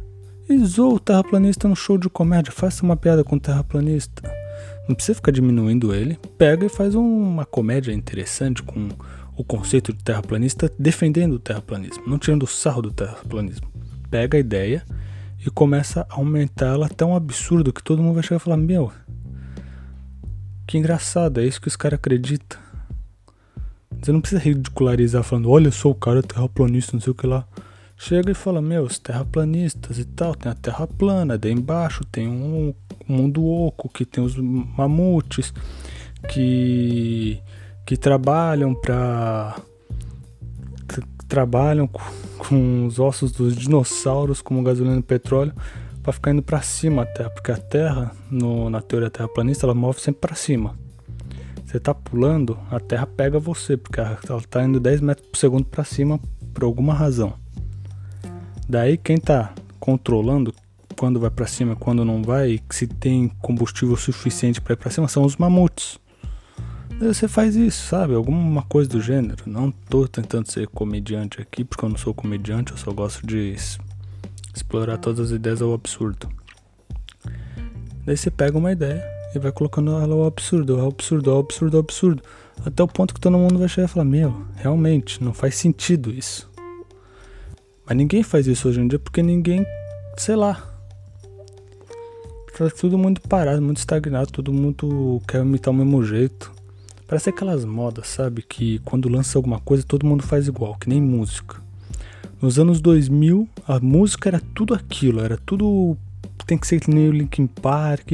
e 0.49 0.57
zoa 0.65 0.95
o 0.95 0.99
terraplanista 0.99 1.67
no 1.67 1.75
show 1.75 1.97
de 1.97 2.09
comédia, 2.09 2.51
faça 2.51 2.83
uma 2.83 2.95
piada 2.95 3.23
com 3.23 3.35
o 3.35 3.39
terraplanista. 3.39 4.31
Não 4.87 4.95
precisa 4.95 5.15
ficar 5.15 5.31
diminuindo 5.31 5.93
ele, 5.93 6.17
pega 6.37 6.65
e 6.65 6.69
faz 6.69 6.95
uma 6.95 7.45
comédia 7.45 7.93
interessante 7.93 8.63
com 8.63 8.89
o 9.35 9.43
conceito 9.43 9.93
de 9.93 10.03
terraplanista 10.03 10.71
defendendo 10.77 11.33
o 11.33 11.39
terraplanismo, 11.39 12.03
não 12.07 12.17
tirando 12.17 12.43
o 12.43 12.47
sarro 12.47 12.83
do 12.83 12.91
terraplanismo. 12.91 13.67
Pega 14.09 14.37
a 14.37 14.39
ideia 14.39 14.83
e 15.45 15.49
começa 15.49 16.05
a 16.09 16.15
aumentar 16.15 16.67
ela 16.67 16.85
até 16.85 17.05
um 17.05 17.15
absurdo 17.15 17.73
que 17.73 17.83
todo 17.83 18.03
mundo 18.03 18.15
vai 18.15 18.23
chegar 18.23 18.37
e 18.37 18.39
falar: 18.39 18.57
Meu, 18.57 18.91
que 20.67 20.77
engraçado, 20.77 21.39
é 21.39 21.45
isso 21.45 21.61
que 21.61 21.67
os 21.67 21.75
caras 21.75 21.97
acreditam. 21.97 22.59
Você 24.01 24.11
não 24.11 24.21
precisa 24.21 24.41
ridicularizar 24.41 25.23
falando: 25.23 25.49
Olha, 25.49 25.67
eu 25.67 25.71
sou 25.71 25.91
o 25.91 25.95
cara 25.95 26.23
terraplanista, 26.23 26.93
não 26.93 27.01
sei 27.01 27.11
o 27.11 27.15
que 27.15 27.27
lá. 27.27 27.45
Chega 27.95 28.31
e 28.31 28.33
fala: 28.33 28.61
Meu, 28.61 28.83
os 28.83 28.97
terraplanistas 28.97 29.99
e 29.99 30.05
tal, 30.05 30.33
tem 30.33 30.51
a 30.51 30.55
terra 30.55 30.87
plana, 30.87 31.37
daí 31.37 31.51
embaixo 31.51 32.03
tem 32.11 32.27
um 32.27 32.73
mundo 33.07 33.45
oco 33.45 33.87
que 33.89 34.05
tem 34.05 34.23
os 34.23 34.35
mamutes 34.35 35.53
que 36.29 37.39
que 37.85 37.97
trabalham 37.97 38.73
para 38.73 39.55
trabalham 41.27 41.87
com 41.87 42.85
os 42.85 42.99
ossos 42.99 43.31
dos 43.31 43.55
dinossauros 43.55 44.41
como 44.41 44.61
gasolina 44.63 44.99
e 44.99 45.01
petróleo 45.01 45.53
para 46.03 46.11
ficar 46.11 46.31
indo 46.31 46.41
para 46.41 46.61
cima 46.61 47.03
até, 47.03 47.29
porque 47.29 47.51
a 47.51 47.57
Terra, 47.57 48.11
no, 48.29 48.69
na 48.69 48.81
teoria 48.81 49.09
terraplanista, 49.09 49.65
ela 49.65 49.75
move 49.75 50.01
sempre 50.01 50.21
para 50.21 50.35
cima. 50.35 50.75
Você 51.71 51.79
tá 51.79 51.93
pulando, 51.93 52.59
a 52.69 52.81
Terra 52.81 53.07
pega 53.07 53.39
você, 53.39 53.77
porque 53.77 54.01
ela 54.01 54.19
tá 54.49 54.61
indo 54.61 54.77
10 54.77 54.99
metros 54.99 55.25
por 55.25 55.37
segundo 55.37 55.63
para 55.63 55.85
cima 55.85 56.19
por 56.53 56.65
alguma 56.65 56.93
razão. 56.93 57.33
Daí 58.67 58.97
quem 58.97 59.17
tá 59.17 59.53
controlando 59.79 60.53
quando 60.99 61.17
vai 61.17 61.29
para 61.29 61.47
cima, 61.47 61.73
quando 61.73 62.03
não 62.03 62.21
vai, 62.21 62.59
se 62.69 62.87
tem 62.87 63.29
combustível 63.41 63.95
suficiente 63.95 64.59
para 64.59 64.73
ir 64.73 64.75
para 64.75 64.91
cima 64.91 65.07
são 65.07 65.23
os 65.23 65.37
mamutes 65.37 65.97
você 66.99 67.27
faz 67.27 67.55
isso, 67.55 67.87
sabe? 67.87 68.13
Alguma 68.13 68.61
coisa 68.61 68.87
do 68.87 69.01
gênero. 69.01 69.43
Não 69.47 69.71
tô 69.71 70.07
tentando 70.07 70.51
ser 70.51 70.67
comediante 70.67 71.41
aqui, 71.41 71.63
porque 71.63 71.83
eu 71.83 71.89
não 71.89 71.97
sou 71.97 72.13
comediante, 72.13 72.73
eu 72.73 72.77
só 72.77 72.91
gosto 72.91 73.25
de 73.25 73.55
explorar 74.53 74.97
todas 74.97 75.19
as 75.19 75.31
ideias 75.31 75.63
ao 75.63 75.73
absurdo. 75.73 76.29
Daí 78.05 78.15
você 78.15 78.29
pega 78.29 78.55
uma 78.55 78.71
ideia 78.71 79.03
e 79.33 79.39
vai 79.39 79.51
colocando 79.51 79.91
ela 79.91 80.13
ao 80.13 80.25
absurdo, 80.25 80.79
ao 80.79 80.87
absurdo, 80.87 81.31
ao 81.31 81.39
absurdo, 81.39 81.77
ao 81.77 81.81
absurdo. 81.81 82.23
Até 82.65 82.83
o 82.83 82.87
ponto 82.87 83.13
que 83.13 83.19
todo 83.19 83.37
mundo 83.37 83.57
vai 83.57 83.67
chegar 83.67 83.85
e 83.85 83.91
falar: 83.91 84.05
Meu, 84.05 84.45
realmente, 84.55 85.23
não 85.23 85.33
faz 85.33 85.55
sentido 85.55 86.11
isso. 86.11 86.49
Mas 87.85 87.97
ninguém 87.97 88.23
faz 88.23 88.47
isso 88.47 88.67
hoje 88.67 88.79
em 88.79 88.87
dia 88.87 88.99
porque 88.99 89.21
ninguém, 89.23 89.65
sei 90.17 90.35
lá. 90.35 90.67
Tá 92.57 92.69
tudo 92.69 92.95
muito 92.97 93.21
parado, 93.21 93.61
muito 93.61 93.77
estagnado, 93.77 94.31
todo 94.31 94.53
mundo 94.53 95.19
quer 95.27 95.41
imitar 95.41 95.73
o 95.73 95.77
mesmo 95.77 96.03
jeito. 96.03 96.51
Parece 97.07 97.29
aquelas 97.29 97.65
modas, 97.65 98.07
sabe? 98.07 98.43
Que 98.43 98.77
quando 98.79 99.09
lança 99.09 99.37
alguma 99.37 99.59
coisa 99.59 99.83
todo 99.83 100.05
mundo 100.05 100.21
faz 100.21 100.47
igual, 100.47 100.75
que 100.75 100.87
nem 100.87 101.01
música. 101.01 101.57
Nos 102.39 102.59
anos 102.59 102.79
2000, 102.79 103.49
a 103.67 103.79
música 103.79 104.29
era 104.29 104.41
tudo 104.53 104.75
aquilo, 104.75 105.21
era 105.21 105.37
tudo 105.37 105.97
tem 106.45 106.57
que 106.57 106.67
ser 106.67 106.79
que 106.79 106.91
nem 106.91 107.07
o 107.07 107.11
Linkin 107.11 107.47
Park, 107.47 108.13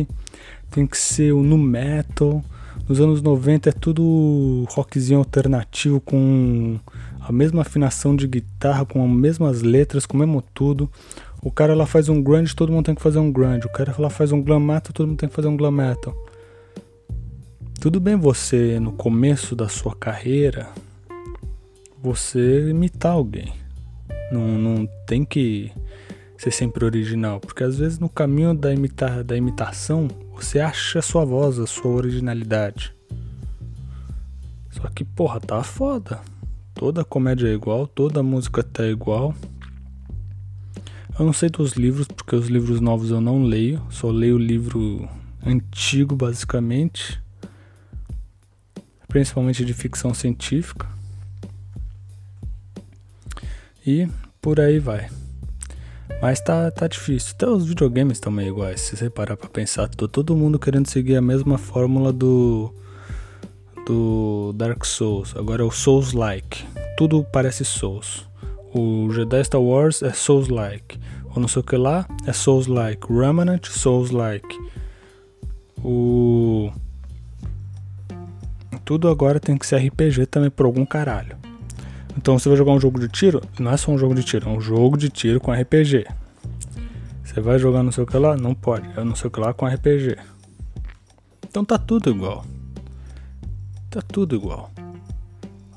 tem 0.77 0.85
que 0.85 0.97
ser 0.97 1.33
o 1.33 1.41
nu 1.41 1.57
metal. 1.57 2.43
Nos 2.87 3.01
anos 3.01 3.19
90 3.19 3.69
é 3.69 3.71
tudo 3.71 4.63
rockzinho 4.69 5.17
alternativo 5.17 5.99
com 5.99 6.79
a 7.19 7.31
mesma 7.31 7.61
afinação 7.63 8.15
de 8.15 8.27
guitarra, 8.27 8.85
com 8.85 9.03
as 9.03 9.09
mesmas 9.09 9.63
letras, 9.63 10.05
com 10.05 10.15
o 10.15 10.19
mesmo 10.19 10.39
tudo. 10.53 10.87
O 11.41 11.49
cara 11.49 11.73
lá 11.73 11.87
faz 11.87 12.09
um 12.09 12.21
grunge, 12.21 12.55
todo 12.55 12.71
mundo 12.71 12.85
tem 12.85 12.93
que 12.93 13.01
fazer 13.01 13.17
um 13.17 13.31
grunge. 13.31 13.65
O 13.65 13.71
cara 13.71 13.95
lá 13.97 14.07
faz 14.07 14.31
um 14.31 14.39
glam 14.39 14.59
metal, 14.59 14.93
todo 14.93 15.07
mundo 15.07 15.17
tem 15.17 15.27
que 15.27 15.33
fazer 15.33 15.47
um 15.47 15.57
glam 15.57 15.71
metal. 15.71 16.15
Tudo 17.81 17.99
bem 17.99 18.15
você, 18.15 18.79
no 18.79 18.91
começo 18.91 19.55
da 19.55 19.67
sua 19.67 19.95
carreira, 19.95 20.69
você 21.99 22.69
imitar 22.69 23.13
alguém. 23.13 23.51
Não, 24.31 24.47
não 24.59 24.87
tem 25.07 25.25
que 25.25 25.71
ser 26.37 26.51
sempre 26.51 26.85
original, 26.85 27.39
porque 27.39 27.63
às 27.63 27.79
vezes 27.79 27.97
no 27.97 28.07
caminho 28.07 28.53
da, 28.53 28.71
imita 28.71 29.23
da 29.23 29.35
imitação 29.35 30.07
você 30.43 30.59
acha 30.59 30.99
a 30.99 31.01
sua 31.01 31.25
voz, 31.25 31.59
a 31.59 31.67
sua 31.67 31.91
originalidade. 31.91 32.93
Só 34.71 34.87
que, 34.89 35.03
porra, 35.03 35.39
tá 35.39 35.63
foda. 35.63 36.19
Toda 36.73 37.03
comédia 37.03 37.47
é 37.47 37.53
igual, 37.53 37.87
toda 37.87 38.21
música 38.21 38.63
tá 38.63 38.85
igual. 38.85 39.33
Eu 41.17 41.25
não 41.25 41.33
sei 41.33 41.49
dos 41.49 41.73
livros, 41.73 42.07
porque 42.07 42.35
os 42.35 42.47
livros 42.47 42.79
novos 42.79 43.09
eu 43.09 43.19
não 43.19 43.43
leio, 43.43 43.81
só 43.89 44.11
leio 44.11 44.37
livro 44.37 45.09
antigo, 45.43 46.15
basicamente 46.15 47.19
principalmente 49.07 49.65
de 49.65 49.73
ficção 49.73 50.13
científica. 50.13 50.87
E 53.85 54.07
por 54.41 54.59
aí 54.59 54.79
vai. 54.79 55.09
Mas 56.21 56.39
tá, 56.39 56.71
tá 56.71 56.87
difícil. 56.87 57.33
Até 57.35 57.47
os 57.47 57.65
videogames 57.65 58.17
estão 58.17 58.31
meio 58.31 58.49
iguais. 58.49 58.81
Se 58.81 58.97
você 58.97 59.09
parar 59.09 59.37
pra 59.37 59.49
pensar, 59.49 59.87
tô 59.87 60.07
todo 60.07 60.35
mundo 60.35 60.57
querendo 60.57 60.87
seguir 60.87 61.15
a 61.15 61.21
mesma 61.21 61.57
fórmula 61.57 62.11
do. 62.11 62.73
do 63.85 64.53
Dark 64.55 64.83
Souls. 64.85 65.35
Agora 65.35 65.61
é 65.61 65.65
o 65.65 65.71
Souls-like. 65.71 66.65
Tudo 66.97 67.23
parece 67.31 67.63
Souls. 67.63 68.27
O 68.73 69.11
Jedi 69.11 69.43
Star 69.43 69.61
Wars 69.61 70.01
é 70.01 70.11
Souls-like. 70.11 70.99
Ou 71.35 71.41
não 71.41 71.47
sei 71.47 71.61
o 71.61 71.65
que 71.65 71.77
lá 71.77 72.07
é 72.25 72.33
Souls-like. 72.33 73.07
Remnant, 73.11 73.65
Souls-like. 73.67 74.57
O 75.83 76.71
tudo 78.87 79.09
agora 79.09 79.37
tem 79.37 79.57
que 79.57 79.67
ser 79.67 79.85
RPG 79.85 80.27
também 80.27 80.49
por 80.49 80.65
algum 80.65 80.85
caralho. 80.85 81.37
Então 82.17 82.37
você 82.37 82.49
vai 82.49 82.57
jogar 82.57 82.71
um 82.71 82.79
jogo 82.79 82.99
de 82.99 83.07
tiro, 83.07 83.41
não 83.59 83.71
é 83.71 83.77
só 83.77 83.91
um 83.91 83.97
jogo 83.97 84.15
de 84.15 84.23
tiro, 84.23 84.49
é 84.49 84.51
um 84.51 84.59
jogo 84.59 84.97
de 84.97 85.09
tiro 85.09 85.39
com 85.39 85.51
RPG. 85.51 86.05
Você 87.23 87.39
vai 87.39 87.59
jogar 87.59 87.83
não 87.83 87.91
sei 87.91 88.03
o 88.03 88.07
que 88.07 88.17
lá? 88.17 88.35
Não 88.35 88.55
pode, 88.55 88.89
é 88.97 89.03
não 89.03 89.15
sei 89.15 89.27
o 89.27 89.31
que 89.31 89.39
lá 89.39 89.53
com 89.53 89.67
RPG. 89.67 90.17
Então 91.47 91.63
tá 91.63 91.77
tudo 91.77 92.09
igual. 92.09 92.43
Tá 93.91 94.01
tudo 94.01 94.35
igual. 94.35 94.71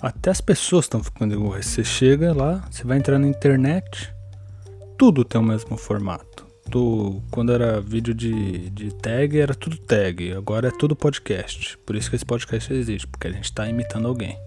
Até 0.00 0.30
as 0.30 0.40
pessoas 0.40 0.86
estão 0.86 1.04
ficando 1.04 1.34
iguais. 1.34 1.66
Você 1.66 1.84
chega 1.84 2.32
lá, 2.32 2.64
você 2.70 2.84
vai 2.84 2.96
entrar 2.96 3.18
na 3.18 3.28
internet, 3.28 4.12
tudo 4.96 5.24
tem 5.24 5.38
o 5.38 5.44
mesmo 5.44 5.76
formato 5.76 6.46
do 6.70 7.20
quando 7.30 7.52
era 7.52 7.80
vídeo 7.80 8.14
de, 8.14 8.70
de 8.70 8.94
tag, 8.94 9.38
era 9.38 9.54
tudo 9.54 9.76
tag. 9.76 10.32
Agora 10.32 10.68
é 10.68 10.70
tudo 10.70 10.96
podcast. 10.96 11.76
Por 11.78 11.96
isso 11.96 12.08
que 12.08 12.16
esse 12.16 12.24
podcast 12.24 12.72
existe, 12.72 13.06
porque 13.06 13.26
a 13.26 13.32
gente 13.32 13.44
está 13.44 13.68
imitando 13.68 14.08
alguém. 14.08 14.38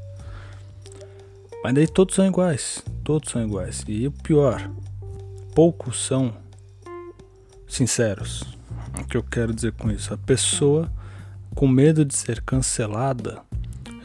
Mas 1.63 1.73
daí 1.73 1.87
todos 1.87 2.15
são 2.15 2.25
iguais. 2.25 2.83
Todos 3.03 3.31
são 3.31 3.41
iguais. 3.41 3.85
E 3.87 4.05
o 4.07 4.11
pior, 4.11 4.69
poucos 5.55 6.05
são 6.05 6.33
sinceros. 7.67 8.43
O 8.99 9.05
que 9.05 9.15
eu 9.15 9.23
quero 9.23 9.53
dizer 9.53 9.71
com 9.71 9.89
isso? 9.89 10.13
A 10.13 10.17
pessoa 10.17 10.91
com 11.55 11.67
medo 11.67 12.03
de 12.03 12.15
ser 12.15 12.41
cancelada, 12.41 13.41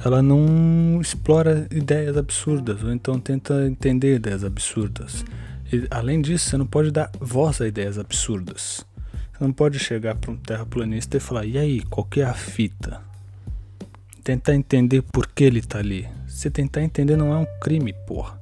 ela 0.04 0.22
não 0.22 1.00
explora 1.00 1.66
ideias 1.70 2.16
absurdas, 2.16 2.82
ou 2.82 2.92
então 2.92 3.18
tenta 3.18 3.66
entender 3.66 4.16
ideias 4.16 4.44
absurdas. 4.44 5.24
E, 5.72 5.86
além 5.90 6.20
disso, 6.20 6.50
você 6.50 6.56
não 6.56 6.66
pode 6.66 6.90
dar 6.90 7.10
voz 7.18 7.60
a 7.60 7.66
ideias 7.66 7.98
absurdas. 7.98 8.86
Você 9.32 9.44
não 9.44 9.52
pode 9.52 9.78
chegar 9.78 10.14
para 10.14 10.30
um 10.30 10.36
terraplanista 10.36 11.16
e 11.16 11.20
falar: 11.20 11.44
e 11.44 11.58
aí, 11.58 11.82
qual 11.82 12.06
que 12.06 12.20
é 12.20 12.24
a 12.24 12.34
fita? 12.34 13.00
Tentar 14.22 14.54
entender 14.54 15.02
por 15.02 15.26
que 15.26 15.44
ele 15.44 15.62
tá 15.62 15.78
ali. 15.78 16.08
Se 16.38 16.48
tentar 16.48 16.82
entender 16.82 17.16
não 17.16 17.32
é 17.32 17.36
um 17.36 17.46
crime, 17.60 17.92
porra. 18.06 18.40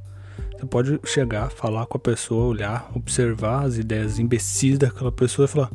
Você 0.52 0.66
pode 0.66 1.00
chegar, 1.06 1.50
falar 1.50 1.86
com 1.86 1.96
a 1.96 1.98
pessoa, 1.98 2.44
olhar, 2.44 2.90
observar 2.94 3.64
as 3.64 3.78
ideias 3.78 4.18
imbecis 4.18 4.78
daquela 4.78 5.10
pessoa 5.10 5.46
e 5.46 5.48
falar: 5.48 5.70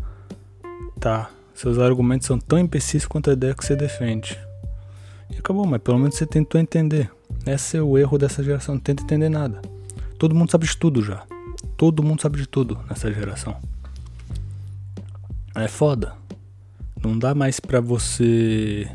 tá, 0.99 1.31
seus 1.55 1.79
argumentos 1.79 2.27
são 2.27 2.37
tão 2.37 2.59
imbecis 2.59 3.07
quanto 3.07 3.31
a 3.31 3.33
ideia 3.33 3.55
que 3.55 3.65
você 3.65 3.75
defende. 3.75 4.39
E 5.31 5.39
acabou, 5.39 5.65
mas 5.65 5.81
pelo 5.81 5.97
menos 5.97 6.13
você 6.13 6.27
tentou 6.27 6.61
entender. 6.61 7.09
Esse 7.43 7.77
é 7.77 7.81
o 7.81 7.97
erro 7.97 8.19
dessa 8.19 8.43
geração, 8.43 8.75
não 8.75 8.81
tenta 8.81 9.01
entender 9.01 9.29
nada. 9.29 9.59
Todo 10.19 10.35
mundo 10.35 10.51
sabe 10.51 10.67
de 10.67 10.77
tudo 10.77 11.01
já. 11.01 11.23
Todo 11.75 12.03
mundo 12.03 12.21
sabe 12.21 12.37
de 12.37 12.47
tudo 12.47 12.77
nessa 12.87 13.11
geração. 13.11 13.57
É 15.55 15.67
foda. 15.67 16.13
Não 17.03 17.17
dá 17.17 17.33
mais 17.33 17.59
pra 17.59 17.81
você 17.81 18.87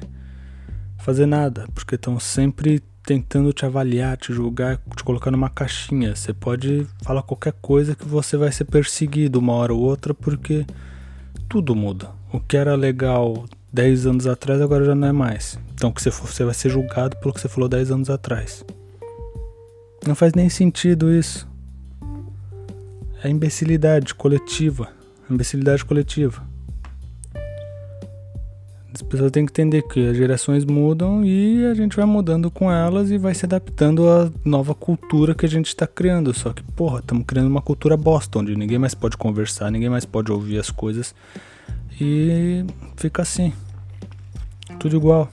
fazer 0.97 1.27
nada, 1.27 1.67
porque 1.75 1.97
estão 1.97 2.21
sempre 2.21 2.81
tentando 3.07 3.53
te 3.53 3.65
avaliar, 3.65 4.17
te 4.17 4.33
julgar, 4.33 4.79
te 4.95 5.03
colocar 5.03 5.31
numa 5.31 5.49
caixinha. 5.49 6.15
Você 6.15 6.35
pode 6.35 6.87
falar 7.03 7.23
qualquer 7.23 7.55
coisa 7.63 7.95
que 7.95 8.07
você 8.07 8.37
vai 8.37 8.53
ser 8.53 8.65
perseguido 8.65 9.39
uma 9.39 9.55
hora 9.55 9.73
ou 9.73 9.81
outra, 9.81 10.13
porque 10.13 10.67
tudo 11.49 11.75
muda. 11.75 12.11
O 12.33 12.41
que 12.41 12.57
era 12.57 12.75
legal 12.75 13.47
10 13.73 14.07
anos 14.07 14.27
atrás 14.27 14.61
agora 14.61 14.85
já 14.85 14.95
não 14.95 15.09
é 15.09 15.13
mais. 15.13 15.59
Então 15.73 15.93
que 15.93 16.03
você, 16.03 16.11
for, 16.11 16.29
você 16.29 16.45
vai 16.45 16.55
ser 16.55 16.69
julgado 16.69 17.17
pelo 17.19 17.33
que 17.33 17.41
você 17.41 17.49
falou 17.49 17.69
10 17.69 17.93
anos 17.93 18.11
atrás. 18.11 18.65
Não 20.07 20.15
faz 20.15 20.35
nem 20.35 20.49
sentido 20.49 21.11
isso 21.11 21.49
é 23.27 23.29
imbecilidade 23.29 24.15
coletiva. 24.15 24.89
Imbecilidade 25.29 25.85
coletiva. 25.85 26.43
As 28.97 29.03
pessoas 29.03 29.31
têm 29.31 29.45
que 29.45 29.53
entender 29.53 29.83
que 29.83 30.09
as 30.09 30.17
gerações 30.17 30.65
mudam 30.65 31.23
e 31.23 31.67
a 31.67 31.75
gente 31.75 31.95
vai 31.95 32.07
mudando 32.07 32.51
com 32.51 32.73
elas 32.73 33.11
e 33.11 33.19
vai 33.19 33.35
se 33.35 33.45
adaptando 33.45 34.09
à 34.09 34.31
nova 34.43 34.75
cultura 34.75 35.35
que 35.35 35.45
a 35.45 35.49
gente 35.49 35.67
está 35.67 35.87
criando. 35.87 36.33
Só 36.33 36.51
que, 36.51 36.63
porra, 36.63 37.01
estamos 37.01 37.25
criando 37.27 37.49
uma 37.49 37.61
cultura 37.61 37.95
bosta, 37.95 38.39
onde 38.39 38.57
ninguém 38.57 38.79
mais 38.79 38.95
pode 38.95 39.19
conversar, 39.19 39.71
ninguém 39.71 39.91
mais 39.91 40.07
pode 40.07 40.33
ouvir 40.33 40.59
as 40.59 40.71
coisas. 40.71 41.15
E 42.01 42.65
fica 42.97 43.21
assim. 43.21 43.53
Tudo 44.81 44.97
igual. 44.97 45.29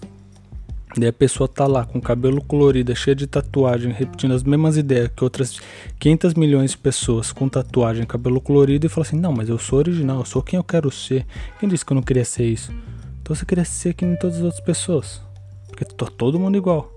Daí 0.97 1.07
a 1.07 1.13
pessoa 1.13 1.47
tá 1.47 1.65
lá 1.65 1.85
com 1.85 2.01
cabelo 2.01 2.41
colorido, 2.43 2.93
cheia 2.93 3.15
de 3.15 3.27
tatuagem, 3.27 3.93
repetindo 3.93 4.33
as 4.33 4.43
mesmas 4.43 4.75
ideias 4.75 5.09
que 5.15 5.23
outras 5.23 5.57
500 5.99 6.33
milhões 6.33 6.71
de 6.71 6.79
pessoas 6.79 7.31
com 7.31 7.47
tatuagem, 7.47 8.05
cabelo 8.05 8.41
colorido 8.41 8.87
e 8.87 8.89
fala 8.89 9.07
assim: 9.07 9.17
"Não, 9.17 9.31
mas 9.31 9.47
eu 9.47 9.57
sou 9.57 9.79
original, 9.79 10.19
eu 10.19 10.25
sou 10.25 10.41
quem 10.41 10.57
eu 10.57 10.63
quero 10.65 10.91
ser". 10.91 11.25
Quem 11.61 11.69
disse 11.69 11.85
que 11.85 11.93
eu 11.93 11.95
não 11.95 12.03
queria 12.03 12.25
ser 12.25 12.43
isso? 12.43 12.69
Então 13.23 13.35
você 13.35 13.43
queria 13.45 13.65
ser 13.65 13.95
que 13.95 14.05
nem 14.05 14.15
todas 14.15 14.37
as 14.37 14.43
outras 14.43 14.63
pessoas. 14.63 15.19
Porque 15.67 15.83
tá 15.83 16.05
todo 16.05 16.39
mundo 16.39 16.55
igual. 16.55 16.93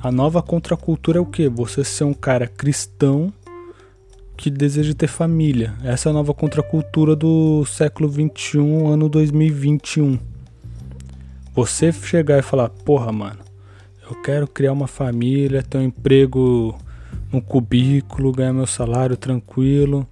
A 0.00 0.12
nova 0.12 0.40
contracultura 0.40 1.18
é 1.18 1.20
o 1.20 1.26
que? 1.26 1.48
Você 1.48 1.82
ser 1.82 2.04
um 2.04 2.14
cara 2.14 2.46
cristão 2.46 3.32
que 4.36 4.48
deseja 4.48 4.94
ter 4.94 5.08
família. 5.08 5.74
Essa 5.82 6.08
é 6.08 6.10
a 6.10 6.12
nova 6.12 6.32
contracultura 6.32 7.16
do 7.16 7.64
século 7.66 8.08
21, 8.08 8.86
ano 8.86 9.08
2021 9.08 10.30
você 11.54 11.92
chegar 11.92 12.38
e 12.38 12.42
falar, 12.42 12.68
porra, 12.68 13.12
mano, 13.12 13.40
eu 14.08 14.14
quero 14.22 14.46
criar 14.46 14.72
uma 14.72 14.86
família, 14.86 15.62
ter 15.62 15.78
um 15.78 15.82
emprego 15.82 16.76
no 17.32 17.42
cubículo, 17.42 18.32
ganhar 18.32 18.52
meu 18.52 18.66
salário 18.66 19.16
tranquilo 19.16 20.06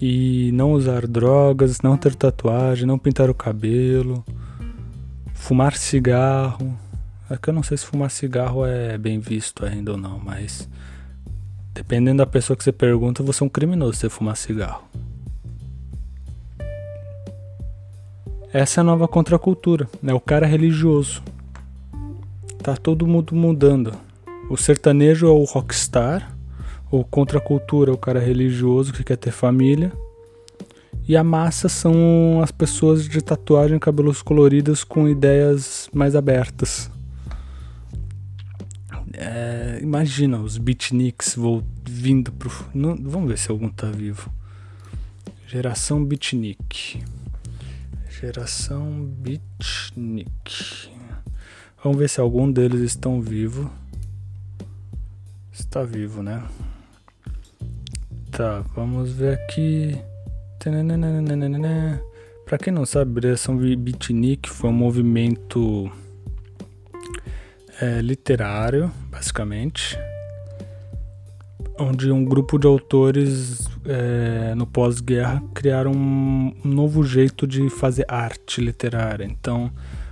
e 0.00 0.50
não 0.52 0.72
usar 0.72 1.06
drogas, 1.06 1.80
não 1.80 1.96
ter 1.96 2.14
tatuagem, 2.14 2.86
não 2.86 2.98
pintar 2.98 3.30
o 3.30 3.34
cabelo, 3.34 4.24
fumar 5.32 5.76
cigarro. 5.76 6.76
É 7.30 7.36
que 7.36 7.48
eu 7.48 7.54
não 7.54 7.62
sei 7.62 7.76
se 7.76 7.86
fumar 7.86 8.10
cigarro 8.10 8.66
é 8.66 8.98
bem 8.98 9.18
visto 9.18 9.64
ainda 9.64 9.92
ou 9.92 9.96
não, 9.96 10.18
mas 10.18 10.68
dependendo 11.72 12.18
da 12.18 12.26
pessoa 12.26 12.56
que 12.56 12.62
você 12.62 12.72
pergunta, 12.72 13.22
você 13.22 13.42
é 13.42 13.46
um 13.46 13.48
criminoso 13.48 13.94
se 13.98 14.08
fumar 14.08 14.36
cigarro. 14.36 14.84
Essa 18.52 18.80
é 18.80 18.82
a 18.82 18.84
nova 18.84 19.08
contracultura, 19.08 19.88
né? 20.00 20.14
O 20.14 20.20
cara 20.20 20.46
religioso. 20.46 21.22
Tá 22.62 22.76
todo 22.76 23.06
mundo 23.06 23.34
mudando. 23.34 23.92
O 24.48 24.56
sertanejo 24.56 25.26
é 25.26 25.30
o 25.30 25.42
rockstar, 25.42 26.33
o 26.98 27.04
contracultura 27.04 27.90
é 27.90 27.94
o 27.94 27.98
cara 27.98 28.20
religioso 28.20 28.92
que 28.92 29.02
quer 29.02 29.16
ter 29.16 29.32
família. 29.32 29.92
E 31.08 31.16
a 31.16 31.24
massa 31.24 31.68
são 31.68 32.40
as 32.40 32.52
pessoas 32.52 33.08
de 33.08 33.20
tatuagem, 33.20 33.80
cabelos 33.80 34.22
coloridos 34.22 34.84
com 34.84 35.08
ideias 35.08 35.90
mais 35.92 36.14
abertas. 36.14 36.88
É, 39.12 39.80
imagina 39.82 40.38
os 40.38 40.56
beatniks 40.56 41.36
vindo 41.84 42.30
pro. 42.30 42.50
Não, 42.72 42.96
vamos 42.96 43.28
ver 43.28 43.38
se 43.38 43.50
algum 43.50 43.68
tá 43.68 43.90
vivo. 43.90 44.32
Geração 45.48 46.04
Beatnik. 46.04 47.02
Geração 48.08 49.04
Beatnik. 49.18 50.90
Vamos 51.82 51.98
ver 51.98 52.08
se 52.08 52.20
algum 52.20 52.50
deles 52.50 52.80
estão 52.80 53.20
vivo. 53.20 53.68
Está 55.52 55.82
vivo, 55.82 56.22
né? 56.22 56.42
Tá, 58.36 58.64
vamos 58.74 59.12
ver 59.12 59.34
aqui. 59.34 59.96
Para 62.44 62.58
quem 62.58 62.72
não 62.72 62.84
sabe, 62.84 63.20
Geração 63.22 63.56
Beatnik 63.56 64.50
foi 64.50 64.70
um 64.70 64.72
movimento 64.72 65.88
é, 67.80 68.00
literário, 68.00 68.90
basicamente, 69.08 69.96
onde 71.78 72.10
um 72.10 72.24
grupo 72.24 72.58
de 72.58 72.66
autores 72.66 73.68
é, 73.84 74.52
no 74.56 74.66
pós-guerra 74.66 75.40
criaram 75.54 75.92
um, 75.92 76.52
um, 76.64 76.68
novo 76.68 77.04
jeito 77.04 77.46
de 77.46 77.70
fazer 77.70 78.04
arte 78.08 78.60
literária. 78.60 79.24
Então, 79.24 79.70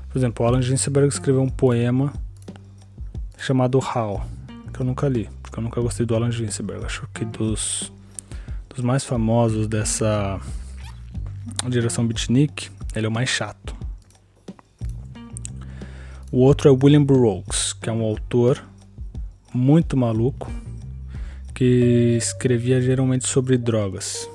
por 0.09 0.17
exemplo, 0.17 0.47
Alan 0.47 0.62
Ginsberg 0.62 1.09
escreveu 1.09 1.43
um 1.43 1.50
poema 1.50 2.12
chamado 3.37 3.79
How, 3.79 4.23
que 4.73 4.79
eu 4.81 4.87
nunca 4.87 5.09
li, 5.09 5.29
porque 5.43 5.59
eu 5.59 5.62
nunca 5.64 5.81
gostei 5.81 6.07
do 6.07 6.14
Alan 6.14 6.31
Ginsberg. 6.31 6.85
Acho 6.85 7.09
que 7.12 7.25
dos, 7.25 7.93
dos 8.75 8.85
mais 8.85 9.05
famosos 9.05 9.67
dessa 9.67 10.41
geração 11.69 12.07
beatnik, 12.07 12.71
ele 12.95 13.07
é 13.07 13.09
o 13.09 13.12
mais 13.12 13.29
chato. 13.29 13.76
O 16.31 16.38
outro 16.38 16.69
é 16.69 16.73
William 16.73 17.05
Burroughs, 17.05 17.75
que 17.75 17.91
é 17.91 17.93
um 17.93 18.02
autor 18.02 18.62
muito 19.52 19.97
maluco 19.97 20.50
que 21.55 22.17
escrevia 22.17 22.81
geralmente 22.81 23.26
sobre 23.26 23.59
drogas. 23.59 24.29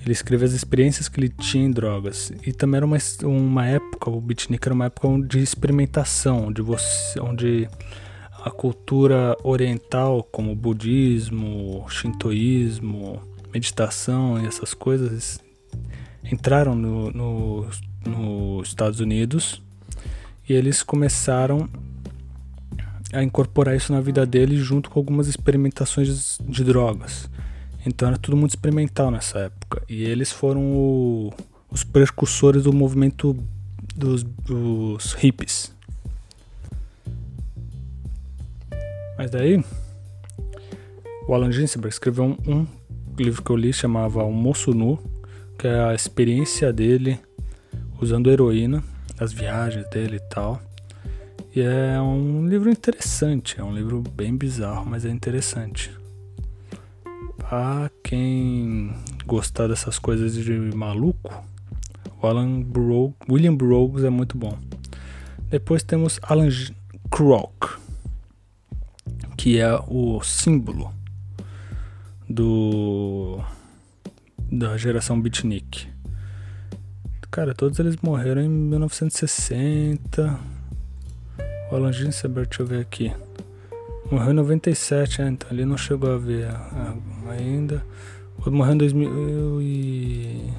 Ele 0.00 0.12
escreveu 0.12 0.46
as 0.46 0.54
experiências 0.54 1.08
que 1.08 1.20
ele 1.20 1.28
tinha 1.28 1.66
em 1.66 1.70
drogas. 1.70 2.32
E 2.46 2.52
também 2.52 2.78
era 2.78 2.86
uma, 2.86 2.96
uma 3.24 3.66
época, 3.66 4.08
o 4.08 4.20
beatnik 4.20 4.66
era 4.66 4.74
uma 4.74 4.86
época 4.86 5.08
de 5.26 5.40
experimentação, 5.40 6.46
onde, 6.46 6.62
você, 6.62 7.20
onde 7.20 7.68
a 8.46 8.50
cultura 8.52 9.36
oriental, 9.42 10.22
como 10.22 10.54
budismo, 10.54 11.84
shintoísmo, 11.88 13.20
meditação 13.52 14.40
e 14.40 14.46
essas 14.46 14.72
coisas, 14.72 15.40
entraram 16.30 16.76
nos 16.76 17.80
no, 18.04 18.62
Estados 18.62 19.00
Unidos 19.00 19.60
e 20.48 20.52
eles 20.52 20.84
começaram 20.84 21.68
a 23.12 23.20
incorporar 23.20 23.74
isso 23.74 23.92
na 23.92 24.00
vida 24.00 24.24
deles 24.24 24.60
junto 24.60 24.90
com 24.90 25.00
algumas 25.00 25.26
experimentações 25.26 26.38
de 26.40 26.62
drogas. 26.62 27.28
Então 27.84 28.06
era 28.06 28.16
tudo 28.16 28.36
muito 28.36 28.52
experimental 28.52 29.10
nessa 29.10 29.40
época. 29.40 29.82
E 29.88 30.04
eles 30.04 30.30
foram 30.30 30.62
o, 30.62 31.32
os 31.68 31.82
precursores 31.82 32.62
do 32.62 32.72
movimento 32.72 33.36
dos, 33.96 34.22
dos 34.22 35.14
hippies. 35.14 35.74
Mas 39.16 39.30
daí, 39.30 39.64
o 41.26 41.34
Alan 41.34 41.50
Ginsberg 41.50 41.92
escreveu 41.92 42.24
um, 42.24 42.36
um 42.46 42.66
livro 43.18 43.42
que 43.42 43.50
eu 43.50 43.56
li 43.56 43.72
chamava 43.72 44.22
O 44.22 44.32
Moço 44.32 44.72
Nu, 44.72 44.98
que 45.58 45.66
é 45.66 45.84
a 45.84 45.94
experiência 45.94 46.72
dele 46.72 47.18
usando 48.00 48.30
heroína, 48.30 48.84
as 49.18 49.32
viagens 49.32 49.88
dele 49.88 50.16
e 50.16 50.20
tal. 50.20 50.60
E 51.54 51.62
é 51.62 52.00
um 52.00 52.46
livro 52.46 52.68
interessante, 52.68 53.58
é 53.58 53.64
um 53.64 53.74
livro 53.74 54.02
bem 54.14 54.36
bizarro, 54.36 54.84
mas 54.84 55.06
é 55.06 55.08
interessante. 55.08 55.90
Pra 57.38 57.90
quem 58.02 58.92
gostar 59.24 59.66
dessas 59.66 59.98
coisas 59.98 60.34
de 60.34 60.52
maluco, 60.76 61.42
o 62.20 62.26
Alan 62.26 62.64
William 63.30 63.54
Burroughs 63.54 64.04
é 64.04 64.10
muito 64.10 64.36
bom. 64.36 64.58
Depois 65.48 65.82
temos 65.82 66.20
Alan 66.22 66.48
Kroc, 67.10 67.78
que 69.46 69.60
é 69.60 69.80
o 69.86 70.20
símbolo 70.24 70.92
do 72.28 73.38
da 74.50 74.76
geração 74.76 75.20
beatnik. 75.20 75.86
Cara, 77.30 77.54
todos 77.54 77.78
eles 77.78 77.94
morreram 78.02 78.42
em 78.42 78.48
1960 78.48 80.40
o 81.70 81.76
Alan 81.76 81.92
Ginsberg, 81.92 82.48
deixa 82.48 82.62
eu 82.64 82.66
ver 82.66 82.80
aqui. 82.80 83.12
Morreu 84.10 84.32
em 84.32 84.34
97, 84.34 85.22
é, 85.22 85.28
então 85.28 85.48
ele 85.52 85.64
não 85.64 85.78
chegou 85.78 86.12
a 86.12 86.18
ver 86.18 86.48
ainda. 87.30 87.86
Morreu 88.44 88.74
em 88.74 88.78
2000 88.78 89.62
e... 89.62 90.52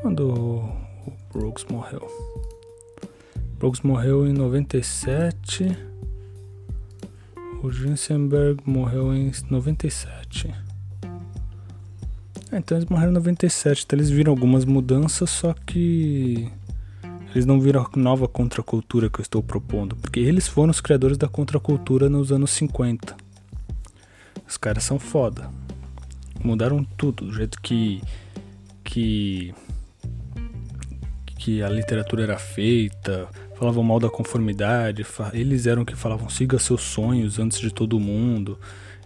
Quando 0.00 0.32
o 0.32 0.72
Brooks 1.32 1.66
morreu? 1.68 2.06
Brooks 3.58 3.80
morreu 3.80 4.28
em 4.28 4.32
97. 4.32 5.90
O 7.62 7.70
Ginsberg 7.70 8.62
morreu 8.64 9.14
em 9.14 9.30
97. 9.50 10.48
É, 12.50 12.56
então 12.56 12.78
eles 12.78 12.88
morreram 12.88 13.10
em 13.10 13.14
97. 13.14 13.84
Então 13.84 13.98
eles 13.98 14.08
viram 14.08 14.32
algumas 14.32 14.64
mudanças, 14.64 15.28
só 15.28 15.52
que 15.52 16.50
eles 17.34 17.44
não 17.44 17.60
viram 17.60 17.82
a 17.82 17.98
nova 17.98 18.26
contracultura 18.26 19.10
que 19.10 19.20
eu 19.20 19.22
estou 19.22 19.42
propondo, 19.42 19.94
porque 19.94 20.20
eles 20.20 20.48
foram 20.48 20.70
os 20.70 20.80
criadores 20.80 21.18
da 21.18 21.28
contracultura 21.28 22.08
nos 22.08 22.32
anos 22.32 22.50
50. 22.52 23.14
Os 24.48 24.56
caras 24.56 24.82
são 24.82 24.98
foda. 24.98 25.50
Mudaram 26.42 26.82
tudo, 26.82 27.26
do 27.26 27.32
jeito 27.32 27.60
que 27.60 28.02
que 28.82 29.54
que 31.38 31.62
a 31.62 31.68
literatura 31.68 32.22
era 32.22 32.38
feita, 32.38 33.28
falavam 33.60 33.82
mal 33.82 34.00
da 34.00 34.08
conformidade, 34.08 35.04
eles 35.34 35.66
eram 35.66 35.84
que 35.84 35.94
falavam 35.94 36.30
siga 36.30 36.58
seus 36.58 36.80
sonhos 36.80 37.38
antes 37.38 37.60
de 37.60 37.70
todo 37.70 38.00
mundo. 38.00 38.58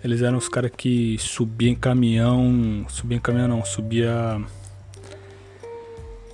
Eles 0.03 0.23
eram 0.23 0.39
os 0.39 0.49
caras 0.49 0.71
que 0.77 1.17
subiam 1.19 1.73
em 1.73 1.75
caminhão, 1.75 2.87
subia 2.89 3.17
em 3.17 3.21
caminhão 3.21 3.49
não, 3.49 3.65
subia 3.65 4.41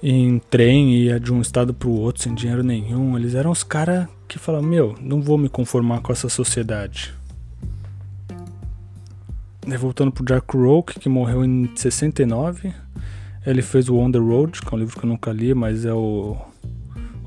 em 0.02 0.38
trem 0.38 0.96
e 0.96 1.04
ia 1.04 1.18
de 1.18 1.32
um 1.32 1.40
estado 1.40 1.72
para 1.72 1.88
o 1.88 1.98
outro 1.98 2.22
sem 2.22 2.34
dinheiro 2.34 2.62
nenhum. 2.62 3.16
Eles 3.16 3.34
eram 3.34 3.50
os 3.50 3.62
caras 3.62 4.06
que 4.28 4.38
falavam: 4.38 4.68
Meu, 4.68 4.94
não 5.00 5.22
vou 5.22 5.38
me 5.38 5.48
conformar 5.48 6.02
com 6.02 6.12
essa 6.12 6.28
sociedade. 6.28 7.14
E 9.66 9.76
voltando 9.78 10.12
pro 10.12 10.24
Jack 10.26 10.54
Roke, 10.54 11.00
que 11.00 11.08
morreu 11.08 11.42
em 11.42 11.70
69, 11.74 12.74
ele 13.46 13.62
fez 13.62 13.88
o 13.88 13.96
On 13.96 14.12
the 14.12 14.18
Road, 14.18 14.60
que 14.60 14.68
é 14.68 14.76
um 14.76 14.78
livro 14.78 14.98
que 14.98 15.06
eu 15.06 15.08
nunca 15.08 15.32
li, 15.32 15.54
mas 15.54 15.86
é 15.86 15.92
o, 15.92 16.36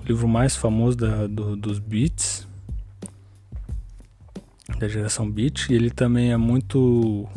livro 0.06 0.28
mais 0.28 0.56
famoso 0.56 0.98
da, 0.98 1.28
do, 1.28 1.56
dos 1.56 1.80
Beats, 1.80 2.48
da 4.80 4.88
geração 4.88 5.30
Beat. 5.30 5.70
E 5.70 5.74
ele 5.74 5.90
também 5.90 6.32
é 6.32 6.38
muito. 6.38 7.28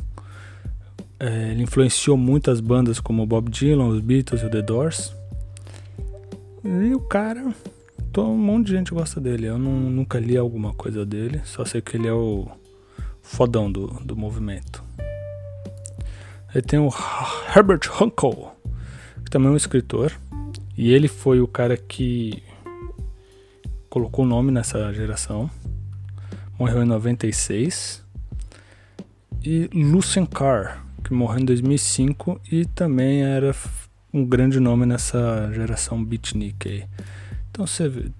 É, 1.18 1.50
ele 1.50 1.62
influenciou 1.62 2.16
muitas 2.16 2.60
bandas 2.60 3.00
como 3.00 3.26
Bob 3.26 3.50
Dylan, 3.50 3.86
os 3.88 4.00
Beatles 4.00 4.42
e 4.42 4.46
o 4.46 4.50
The 4.50 4.62
Doors. 4.62 5.14
E 6.64 6.94
o 6.94 7.00
cara, 7.00 7.54
todo 8.12 8.28
um 8.28 8.36
monte 8.36 8.66
de 8.66 8.72
gente 8.72 8.92
gosta 8.92 9.20
dele. 9.20 9.46
Eu 9.46 9.58
não, 9.58 9.72
nunca 9.72 10.18
li 10.18 10.36
alguma 10.36 10.74
coisa 10.74 11.06
dele, 11.06 11.40
só 11.44 11.64
sei 11.64 11.80
que 11.80 11.96
ele 11.96 12.08
é 12.08 12.12
o 12.12 12.48
fodão 13.22 13.70
do, 13.70 13.86
do 14.04 14.16
movimento. 14.16 14.84
Aí 16.54 16.60
tem 16.62 16.78
o 16.78 16.88
Herbert 17.54 17.80
Hunckel, 18.00 18.52
que 19.24 19.30
também 19.30 19.48
é 19.48 19.52
um 19.52 19.56
escritor. 19.56 20.12
E 20.76 20.92
ele 20.92 21.08
foi 21.08 21.40
o 21.40 21.48
cara 21.48 21.76
que 21.76 22.42
colocou 23.96 24.26
o 24.26 24.28
nome 24.28 24.52
nessa 24.52 24.92
geração. 24.92 25.50
Morreu 26.58 26.82
em 26.82 26.86
96. 26.86 28.04
E 29.42 29.70
Lucien 29.72 30.26
Carr, 30.26 30.84
que 31.02 31.14
morreu 31.14 31.40
em 31.40 31.46
2005 31.46 32.38
e 32.52 32.66
também 32.66 33.22
era 33.22 33.56
um 34.12 34.22
grande 34.22 34.60
nome 34.60 34.84
nessa 34.84 35.50
geração 35.54 36.04
beatnik 36.04 36.68
aí. 36.68 36.84
Então 37.50 37.64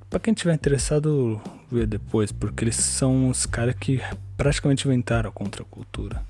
para 0.09 0.19
quem 0.19 0.33
tiver 0.33 0.55
interessado, 0.55 1.39
vê 1.71 1.85
depois, 1.85 2.33
porque 2.33 2.65
eles 2.65 2.77
são 2.77 3.29
os 3.29 3.45
caras 3.45 3.75
que 3.75 4.01
praticamente 4.35 4.89
inventaram 4.89 5.29
a 5.29 5.33
contracultura. 5.33 6.23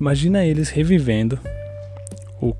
Imagina 0.00 0.44
eles 0.44 0.68
revivendo 0.68 1.38
o 2.40 2.56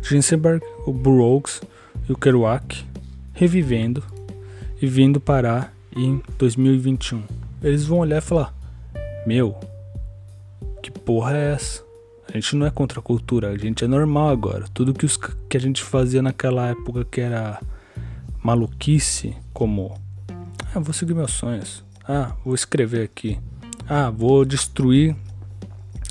Ginsberg, 0.00 0.64
o 0.86 0.92
Burroughs 0.92 1.60
e 2.08 2.12
o 2.12 2.16
Kerouac 2.16 2.84
revivendo 3.32 4.14
e 4.80 4.86
vindo 4.86 5.20
parar 5.20 5.72
em 5.94 6.22
2021. 6.38 7.22
Eles 7.62 7.84
vão 7.84 7.98
olhar 7.98 8.18
e 8.18 8.20
falar: 8.20 8.54
Meu, 9.26 9.58
que 10.82 10.90
porra 10.90 11.36
é 11.36 11.52
essa? 11.52 11.84
A 12.28 12.32
gente 12.32 12.56
não 12.56 12.66
é 12.66 12.70
contra 12.70 12.98
a 12.98 13.02
cultura, 13.02 13.50
a 13.50 13.56
gente 13.56 13.84
é 13.84 13.88
normal 13.88 14.28
agora. 14.28 14.66
Tudo 14.74 14.92
que, 14.92 15.06
os, 15.06 15.16
que 15.16 15.56
a 15.56 15.60
gente 15.60 15.82
fazia 15.82 16.20
naquela 16.20 16.68
época 16.68 17.04
que 17.04 17.20
era 17.20 17.60
maluquice, 18.42 19.34
como 19.52 19.94
ah, 20.74 20.80
vou 20.80 20.92
seguir 20.92 21.14
meus 21.14 21.32
sonhos. 21.32 21.84
Ah, 22.06 22.32
vou 22.44 22.54
escrever 22.54 23.04
aqui. 23.04 23.38
Ah, 23.88 24.10
vou 24.10 24.44
destruir 24.44 25.16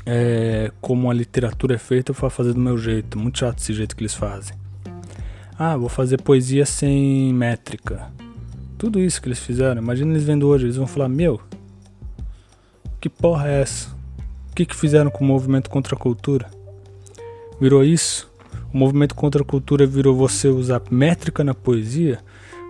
é, 0.04 0.72
como 0.80 1.10
a 1.10 1.14
literatura 1.14 1.74
é 1.74 1.78
feita, 1.78 2.10
eu 2.10 2.14
vou 2.14 2.30
fazer 2.30 2.52
do 2.52 2.60
meu 2.60 2.76
jeito. 2.78 3.18
Muito 3.18 3.38
chato 3.38 3.58
esse 3.58 3.72
jeito 3.72 3.94
que 3.94 4.02
eles 4.02 4.14
fazem. 4.14 4.56
Ah, 5.58 5.76
vou 5.76 5.88
fazer 5.88 6.20
poesia 6.20 6.66
sem 6.66 7.32
métrica. 7.32 8.10
Tudo 8.78 9.00
isso 9.00 9.22
que 9.22 9.28
eles 9.28 9.38
fizeram, 9.38 9.80
imagina 9.80 10.12
eles 10.12 10.24
vendo 10.24 10.46
hoje, 10.46 10.66
eles 10.66 10.76
vão 10.76 10.86
falar: 10.86 11.08
Meu, 11.08 11.40
que 13.00 13.08
porra 13.08 13.48
é 13.48 13.62
essa? 13.62 13.88
O 14.50 14.54
que, 14.54 14.66
que 14.66 14.76
fizeram 14.76 15.10
com 15.10 15.24
o 15.24 15.26
movimento 15.26 15.70
contra 15.70 15.94
a 15.94 15.98
cultura? 15.98 16.50
Virou 17.60 17.82
isso? 17.82 18.30
O 18.72 18.76
movimento 18.76 19.14
contra 19.14 19.42
a 19.42 19.44
cultura 19.44 19.86
virou 19.86 20.14
você 20.14 20.48
usar 20.48 20.82
métrica 20.90 21.42
na 21.42 21.54
poesia? 21.54 22.18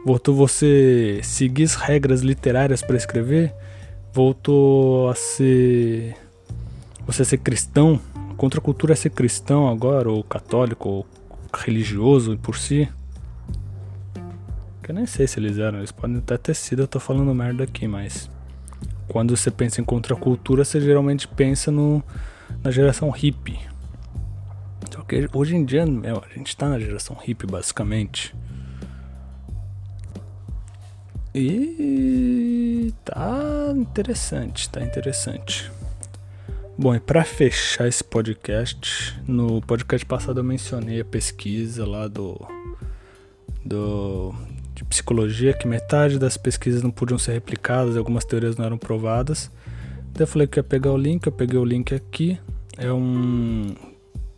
Voltou 0.05 0.35
você 0.35 1.21
seguir 1.23 1.65
as 1.65 1.75
regras 1.75 2.21
literárias 2.21 2.83
para 2.83 2.97
escrever? 2.97 3.53
Voltou 4.13 5.11
a 5.11 5.15
ser 5.15 6.15
você 7.05 7.25
ser 7.25 7.39
cristão, 7.39 8.01
contra 8.37 8.61
a 8.61 8.63
cultura 8.63 8.93
é 8.93 8.97
ser 8.97 9.11
cristão 9.11 9.69
agora, 9.69 10.11
ou 10.11 10.23
católico, 10.23 10.89
ou 10.89 11.07
religioso 11.55 12.37
por 12.39 12.57
si. 12.57 12.89
Que 14.87 14.93
eu 14.93 14.95
nem 14.95 15.05
sei 15.05 15.27
se 15.27 15.41
eles 15.41 15.59
eram, 15.59 15.79
eles 15.79 15.91
podem 15.91 16.19
até 16.19 16.39
ter 16.39 16.55
sido, 16.55 16.83
eu 16.83 16.87
tô 16.87 17.01
falando 17.01 17.35
merda 17.35 17.65
aqui, 17.65 17.89
mas. 17.89 18.31
Quando 19.09 19.37
você 19.37 19.51
pensa 19.51 19.81
em 19.81 19.85
contracultura, 19.85 20.65
você 20.65 20.81
geralmente 20.81 21.27
pensa 21.27 21.73
no, 21.73 22.01
na 22.63 22.71
geração 22.71 23.11
hippie. 23.11 23.59
Só 24.93 25.03
que 25.03 25.29
hoje 25.33 25.57
em 25.57 25.65
dia, 25.65 25.85
meu, 25.85 26.23
a 26.25 26.33
gente 26.33 26.57
tá 26.57 26.69
na 26.69 26.79
geração 26.79 27.17
hippie, 27.17 27.49
basicamente. 27.49 28.33
E 31.35 32.95
tá 33.05 33.75
interessante, 33.75 34.71
tá 34.71 34.81
interessante. 34.81 35.69
Bom, 36.79 36.95
e 36.95 37.01
para 37.01 37.25
fechar 37.25 37.89
esse 37.89 38.05
podcast, 38.05 39.21
no 39.27 39.61
podcast 39.63 40.07
passado 40.07 40.39
eu 40.39 40.45
mencionei 40.45 41.01
a 41.01 41.05
pesquisa 41.05 41.85
lá 41.85 42.07
do, 42.07 42.41
do 43.65 44.33
psicologia, 44.89 45.53
que 45.53 45.67
metade 45.67 46.19
das 46.19 46.37
pesquisas 46.37 46.83
não 46.83 46.91
podiam 46.91 47.19
ser 47.19 47.33
replicadas, 47.33 47.97
algumas 47.97 48.25
teorias 48.25 48.57
não 48.57 48.65
eram 48.65 48.79
provadas. 48.79 49.51
Daí 50.13 50.23
eu 50.23 50.27
falei 50.27 50.47
que 50.47 50.59
ia 50.59 50.65
pegar 50.65 50.93
o 50.93 50.97
link, 50.97 51.27
eu 51.27 51.33
peguei 51.33 51.59
o 51.59 51.65
link 51.65 51.95
aqui. 51.95 52.39
É 52.77 52.93
um. 52.93 53.75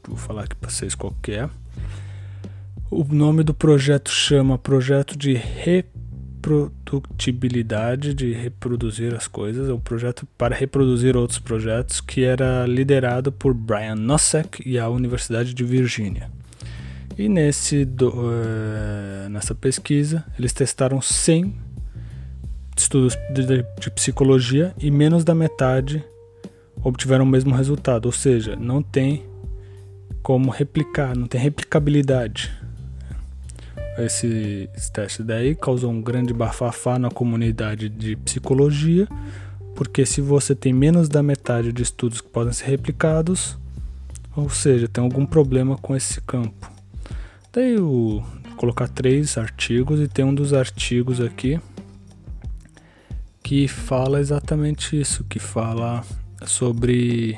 Vou 0.07 0.17
falar 0.17 0.45
aqui 0.45 0.57
para 0.57 0.71
vocês 0.71 0.95
qual 0.95 1.15
que 1.23 1.33
é. 1.33 1.49
O 2.91 3.05
nome 3.05 3.43
do 3.43 3.53
projeto 3.53 4.11
chama 4.11 4.57
Projeto 4.57 5.17
de 5.17 5.35
Re 5.35 5.85
reprodutibilidade 6.39 8.15
de 8.15 8.33
reproduzir 8.33 9.15
as 9.15 9.27
coisas, 9.27 9.69
é 9.69 9.73
um 9.73 9.81
projeto 9.81 10.27
para 10.39 10.55
reproduzir 10.55 11.17
outros 11.17 11.39
projetos 11.39 12.01
que 12.01 12.25
era 12.25 12.65
liderado 12.67 13.31
por 13.33 13.53
Brian 13.53 13.97
Nosek 13.97 14.63
e 14.65 14.79
a 14.79 14.89
Universidade 14.89 15.53
de 15.53 15.65
Virgínia. 15.65 16.31
E 17.19 17.29
nesse 17.29 17.85
do, 17.85 18.11
uh, 18.11 19.29
nessa 19.29 19.55
pesquisa 19.55 20.25
eles 20.39 20.53
testaram 20.53 21.03
100 21.03 21.55
estudos 22.77 23.17
de, 23.35 23.65
de 23.81 23.91
psicologia 23.91 24.73
e 24.79 24.91
menos 24.91 25.25
da 25.25 25.35
metade 25.35 26.05
obtiveram 26.83 27.25
o 27.25 27.29
mesmo 27.29 27.53
resultado, 27.53 28.07
ou 28.07 28.13
seja, 28.13 28.55
não 28.55 28.81
tem 28.81 29.27
como 30.23 30.49
replicar, 30.49 31.17
não 31.17 31.27
tem 31.27 31.41
replicabilidade 31.41 32.57
esse, 34.05 34.71
esse 34.77 34.93
teste 34.93 35.23
daí 35.23 35.55
causou 35.55 35.91
um 35.91 36.01
grande 36.01 36.33
bafafá 36.33 36.99
na 36.99 37.11
comunidade 37.11 37.89
de 37.89 38.17
psicologia, 38.17 39.09
porque 39.75 40.07
se 40.07 40.21
você 40.21 40.55
tem 40.55 40.73
menos 40.73 41.09
da 41.09 41.23
metade 41.23 41.73
de 41.73 41.83
estudos 41.83 42.21
que 42.21 42.29
podem 42.29 42.53
ser 42.53 42.67
replicados, 42.67 43.59
ou 44.37 44.49
seja, 44.49 44.89
tem 44.89 45.03
algum 45.03 45.27
problema 45.27 45.77
com 45.77 45.97
esse 45.97 46.21
campo. 46.21 46.78
Daí 47.59 47.73
eu 47.73 47.89
vou 47.89 48.25
colocar 48.57 48.87
três 48.87 49.37
artigos 49.37 49.99
e 49.99 50.07
tem 50.07 50.25
um 50.25 50.33
dos 50.33 50.55
artigos 50.55 51.21
aqui 51.21 51.59
que 53.43 53.67
fala 53.67 54.21
exatamente 54.21 54.97
isso, 54.97 55.25
que 55.25 55.41
fala 55.41 56.05
sobre 56.47 57.37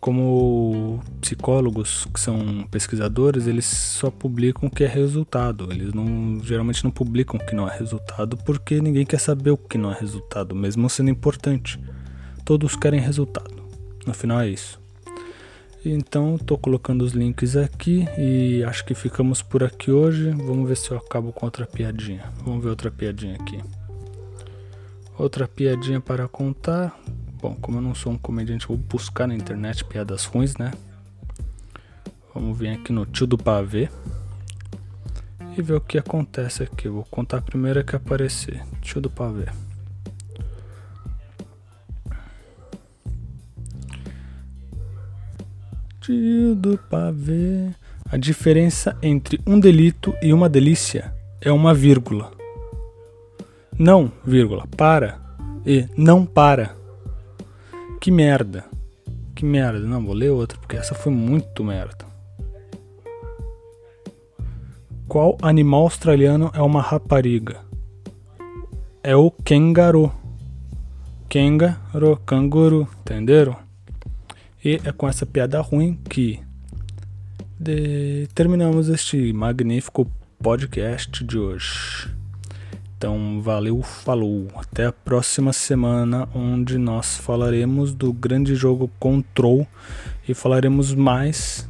como 0.00 1.00
psicólogos 1.20 2.06
que 2.14 2.18
são 2.18 2.66
pesquisadores, 2.70 3.46
eles 3.46 3.66
só 3.66 4.10
publicam 4.10 4.70
o 4.70 4.70
que 4.70 4.84
é 4.84 4.88
resultado. 4.88 5.70
Eles 5.70 5.92
não 5.92 6.40
geralmente 6.42 6.82
não 6.82 6.90
publicam 6.90 7.38
o 7.38 7.44
que 7.44 7.54
não 7.54 7.68
é 7.68 7.78
resultado 7.78 8.38
porque 8.38 8.80
ninguém 8.80 9.04
quer 9.04 9.20
saber 9.20 9.50
o 9.50 9.58
que 9.58 9.76
não 9.76 9.92
é 9.92 10.00
resultado, 10.00 10.54
mesmo 10.54 10.88
sendo 10.88 11.10
importante. 11.10 11.78
Todos 12.42 12.74
querem 12.74 12.98
resultado. 13.00 13.62
No 14.06 14.14
final 14.14 14.40
é 14.40 14.48
isso. 14.48 14.80
Então 15.84 16.36
estou 16.36 16.58
colocando 16.58 17.02
os 17.02 17.12
links 17.12 17.56
aqui 17.56 18.06
e 18.18 18.62
acho 18.64 18.84
que 18.84 18.94
ficamos 18.94 19.40
por 19.40 19.64
aqui 19.64 19.90
hoje. 19.90 20.30
Vamos 20.30 20.68
ver 20.68 20.76
se 20.76 20.90
eu 20.90 20.98
acabo 20.98 21.32
com 21.32 21.46
outra 21.46 21.66
piadinha. 21.66 22.30
Vamos 22.44 22.62
ver 22.62 22.68
outra 22.68 22.90
piadinha 22.90 23.36
aqui. 23.36 23.58
Outra 25.16 25.48
piadinha 25.48 25.98
para 25.98 26.28
contar. 26.28 27.00
Bom, 27.40 27.54
como 27.54 27.78
eu 27.78 27.82
não 27.82 27.94
sou 27.94 28.12
um 28.12 28.18
comediante, 28.18 28.68
vou 28.68 28.76
buscar 28.76 29.26
na 29.26 29.34
internet 29.34 29.82
piadas 29.84 30.26
ruins, 30.26 30.54
né? 30.58 30.70
Vamos 32.34 32.58
vir 32.58 32.68
aqui 32.68 32.92
no 32.92 33.06
tio 33.06 33.26
do 33.26 33.38
pavê 33.38 33.88
e 35.56 35.62
ver 35.62 35.74
o 35.74 35.80
que 35.80 35.96
acontece 35.96 36.62
aqui. 36.62 36.88
vou 36.88 37.04
contar 37.10 37.38
a 37.38 37.42
primeira 37.42 37.82
que 37.82 37.96
aparecer. 37.96 38.62
Tio 38.82 39.00
do 39.00 39.08
pavê. 39.08 39.46
Tio 46.10 46.56
do 46.56 46.76
pavê. 46.76 47.70
A 48.10 48.16
diferença 48.16 48.98
entre 49.00 49.40
um 49.46 49.60
delito 49.60 50.12
e 50.20 50.32
uma 50.32 50.48
delícia 50.48 51.14
é 51.40 51.52
uma 51.52 51.72
vírgula. 51.72 52.32
Não, 53.78 54.10
vírgula, 54.24 54.66
para 54.76 55.20
e 55.64 55.86
não 55.96 56.26
para. 56.26 56.74
Que 58.00 58.10
merda. 58.10 58.64
Que 59.36 59.44
merda. 59.44 59.86
Não, 59.86 60.04
vou 60.04 60.12
ler 60.12 60.30
outra, 60.30 60.58
porque 60.58 60.76
essa 60.76 60.96
foi 60.96 61.12
muito 61.12 61.62
merda. 61.62 62.04
Qual 65.06 65.38
animal 65.42 65.82
australiano 65.82 66.50
é 66.52 66.60
uma 66.60 66.82
rapariga? 66.82 67.60
É 69.00 69.14
o 69.14 69.30
kangaroo. 69.30 70.12
Kangaroo, 71.28 72.16
canguru, 72.26 72.88
entenderam? 73.02 73.69
E 74.62 74.78
é 74.84 74.92
com 74.92 75.08
essa 75.08 75.24
piada 75.24 75.58
ruim 75.60 75.98
que 76.08 76.38
de... 77.58 78.28
terminamos 78.34 78.90
este 78.90 79.32
magnífico 79.32 80.06
podcast 80.38 81.24
de 81.24 81.38
hoje. 81.38 82.14
Então, 82.94 83.40
valeu, 83.40 83.80
falou. 83.82 84.48
Até 84.54 84.84
a 84.84 84.92
próxima 84.92 85.54
semana, 85.54 86.28
onde 86.34 86.76
nós 86.76 87.16
falaremos 87.16 87.94
do 87.94 88.12
grande 88.12 88.54
jogo 88.54 88.90
Control 89.00 89.66
e 90.28 90.34
falaremos 90.34 90.94
mais 90.94 91.66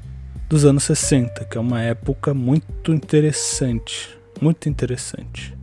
dos 0.49 0.65
anos 0.65 0.83
60, 0.83 1.45
que 1.45 1.57
é 1.57 1.61
uma 1.61 1.81
época 1.81 2.35
muito 2.35 2.93
interessante. 2.93 4.19
Muito 4.41 4.69
interessante. 4.69 5.57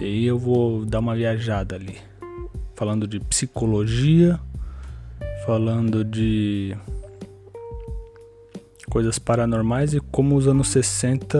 E 0.00 0.04
aí 0.04 0.24
eu 0.24 0.36
vou 0.36 0.84
dar 0.84 0.98
uma 0.98 1.14
viajada 1.14 1.76
ali, 1.76 1.98
falando 2.74 3.06
de 3.06 3.20
psicologia, 3.20 4.40
falando 5.44 6.04
de 6.04 6.76
coisas 8.88 9.18
paranormais 9.18 9.94
e 9.94 10.00
como 10.00 10.36
os 10.36 10.46
anos 10.46 10.68
60 10.68 11.38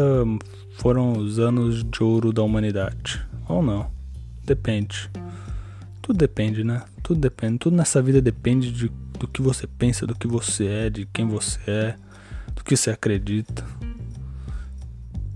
foram 0.73 1.13
os 1.13 1.39
anos 1.39 1.85
de 1.85 2.03
ouro 2.03 2.33
da 2.33 2.43
humanidade. 2.43 3.25
Ou 3.49 3.63
não. 3.63 3.91
Depende. 4.45 5.11
Tudo 6.01 6.19
depende, 6.19 6.65
né? 6.65 6.83
Tudo 7.03 7.21
depende. 7.21 7.59
Tudo 7.59 7.77
nessa 7.77 8.03
vida 8.03 8.21
depende 8.21 8.73
de, 8.73 8.91
do 9.19 9.29
que 9.29 9.41
você 9.41 9.67
pensa, 9.67 10.07
do 10.07 10.15
que 10.15 10.27
você 10.27 10.67
é, 10.67 10.91
de 10.91 11.07
quem 11.07 11.27
você 11.27 11.61
é, 11.67 11.97
do 12.57 12.65
que 12.65 12.77
você 12.77 12.91
acredita. 12.91 13.65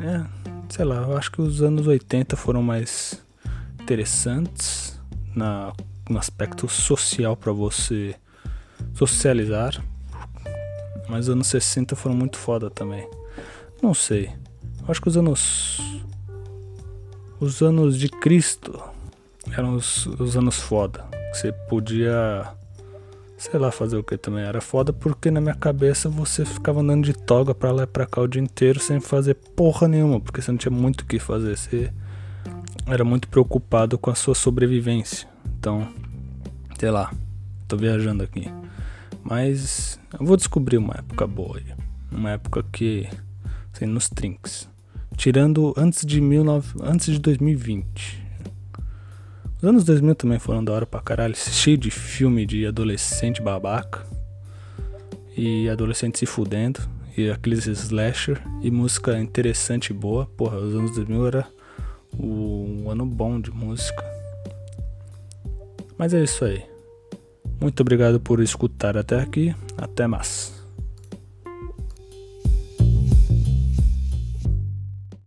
É, 0.00 0.24
sei 0.68 0.84
lá, 0.84 0.96
eu 1.02 1.16
acho 1.16 1.30
que 1.30 1.40
os 1.40 1.62
anos 1.62 1.86
80 1.86 2.36
foram 2.36 2.62
mais 2.62 3.22
interessantes 3.80 5.00
na, 5.34 5.72
no 6.08 6.18
aspecto 6.18 6.68
social 6.68 7.36
para 7.36 7.52
você 7.52 8.16
socializar. 8.94 9.82
Mas 11.08 11.28
os 11.28 11.30
anos 11.30 11.46
60 11.46 11.94
foram 11.94 12.16
muito 12.16 12.36
foda 12.36 12.70
também. 12.70 13.08
Não 13.82 13.94
sei. 13.94 14.30
Acho 14.88 15.00
que 15.00 15.08
os 15.08 15.16
anos 15.16 15.80
os 17.38 17.60
anos 17.60 17.98
de 17.98 18.08
Cristo 18.08 18.82
eram 19.52 19.74
os, 19.74 20.06
os 20.06 20.36
anos 20.36 20.58
foda. 20.58 21.04
Você 21.32 21.52
podia, 21.52 22.46
sei 23.36 23.60
lá, 23.60 23.70
fazer 23.70 23.96
o 23.96 24.02
que 24.02 24.16
também. 24.16 24.42
Era 24.42 24.60
foda 24.60 24.92
porque 24.92 25.30
na 25.30 25.40
minha 25.40 25.54
cabeça 25.54 26.08
você 26.08 26.44
ficava 26.44 26.80
andando 26.80 27.04
de 27.04 27.12
toga 27.12 27.54
pra 27.54 27.72
lá 27.72 27.82
e 27.82 27.86
pra 27.86 28.06
cá 28.06 28.22
o 28.22 28.26
dia 28.26 28.40
inteiro 28.40 28.80
sem 28.80 29.00
fazer 29.00 29.34
porra 29.34 29.86
nenhuma, 29.86 30.20
porque 30.20 30.40
você 30.40 30.50
não 30.50 30.58
tinha 30.58 30.72
muito 30.72 31.02
o 31.02 31.06
que 31.06 31.18
fazer. 31.18 31.56
Você 31.56 31.92
era 32.86 33.04
muito 33.04 33.28
preocupado 33.28 33.98
com 33.98 34.10
a 34.10 34.14
sua 34.14 34.34
sobrevivência. 34.34 35.28
Então, 35.58 35.86
sei 36.78 36.90
lá, 36.90 37.12
tô 37.68 37.76
viajando 37.76 38.22
aqui. 38.22 38.50
Mas 39.28 39.98
eu 40.18 40.24
vou 40.24 40.36
descobrir 40.36 40.78
uma 40.78 40.94
época 40.94 41.26
boa 41.26 41.58
aí. 41.58 41.74
Uma 42.12 42.30
época 42.30 42.64
que. 42.70 43.08
Assim, 43.72 43.84
nos 43.84 44.08
trinks. 44.08 44.68
Tirando 45.16 45.74
antes 45.76 46.06
de, 46.06 46.20
19, 46.20 46.74
antes 46.80 47.12
de 47.12 47.18
2020. 47.18 48.24
Os 49.58 49.64
anos 49.64 49.82
2000 49.82 50.14
também 50.14 50.38
foram 50.38 50.64
da 50.64 50.72
hora 50.72 50.86
pra 50.86 51.00
caralho. 51.00 51.34
Cheio 51.34 51.76
de 51.76 51.90
filme 51.90 52.46
de 52.46 52.66
adolescente 52.66 53.42
babaca. 53.42 54.06
E 55.36 55.68
adolescente 55.68 56.20
se 56.20 56.26
fudendo. 56.26 56.78
E 57.16 57.28
aqueles 57.28 57.66
slasher. 57.66 58.40
E 58.62 58.70
música 58.70 59.18
interessante 59.18 59.90
e 59.90 59.92
boa. 59.92 60.26
Porra, 60.36 60.58
os 60.58 60.72
anos 60.72 60.94
2000 60.94 61.26
era 61.26 61.48
o 62.16 62.88
ano 62.88 63.04
bom 63.04 63.40
de 63.40 63.50
música. 63.50 64.04
Mas 65.98 66.14
é 66.14 66.22
isso 66.22 66.44
aí. 66.44 66.75
Muito 67.60 67.80
obrigado 67.80 68.20
por 68.20 68.40
escutar 68.40 68.96
até 68.96 69.20
aqui. 69.20 69.54
Até 69.78 70.06
mais. 70.06 70.55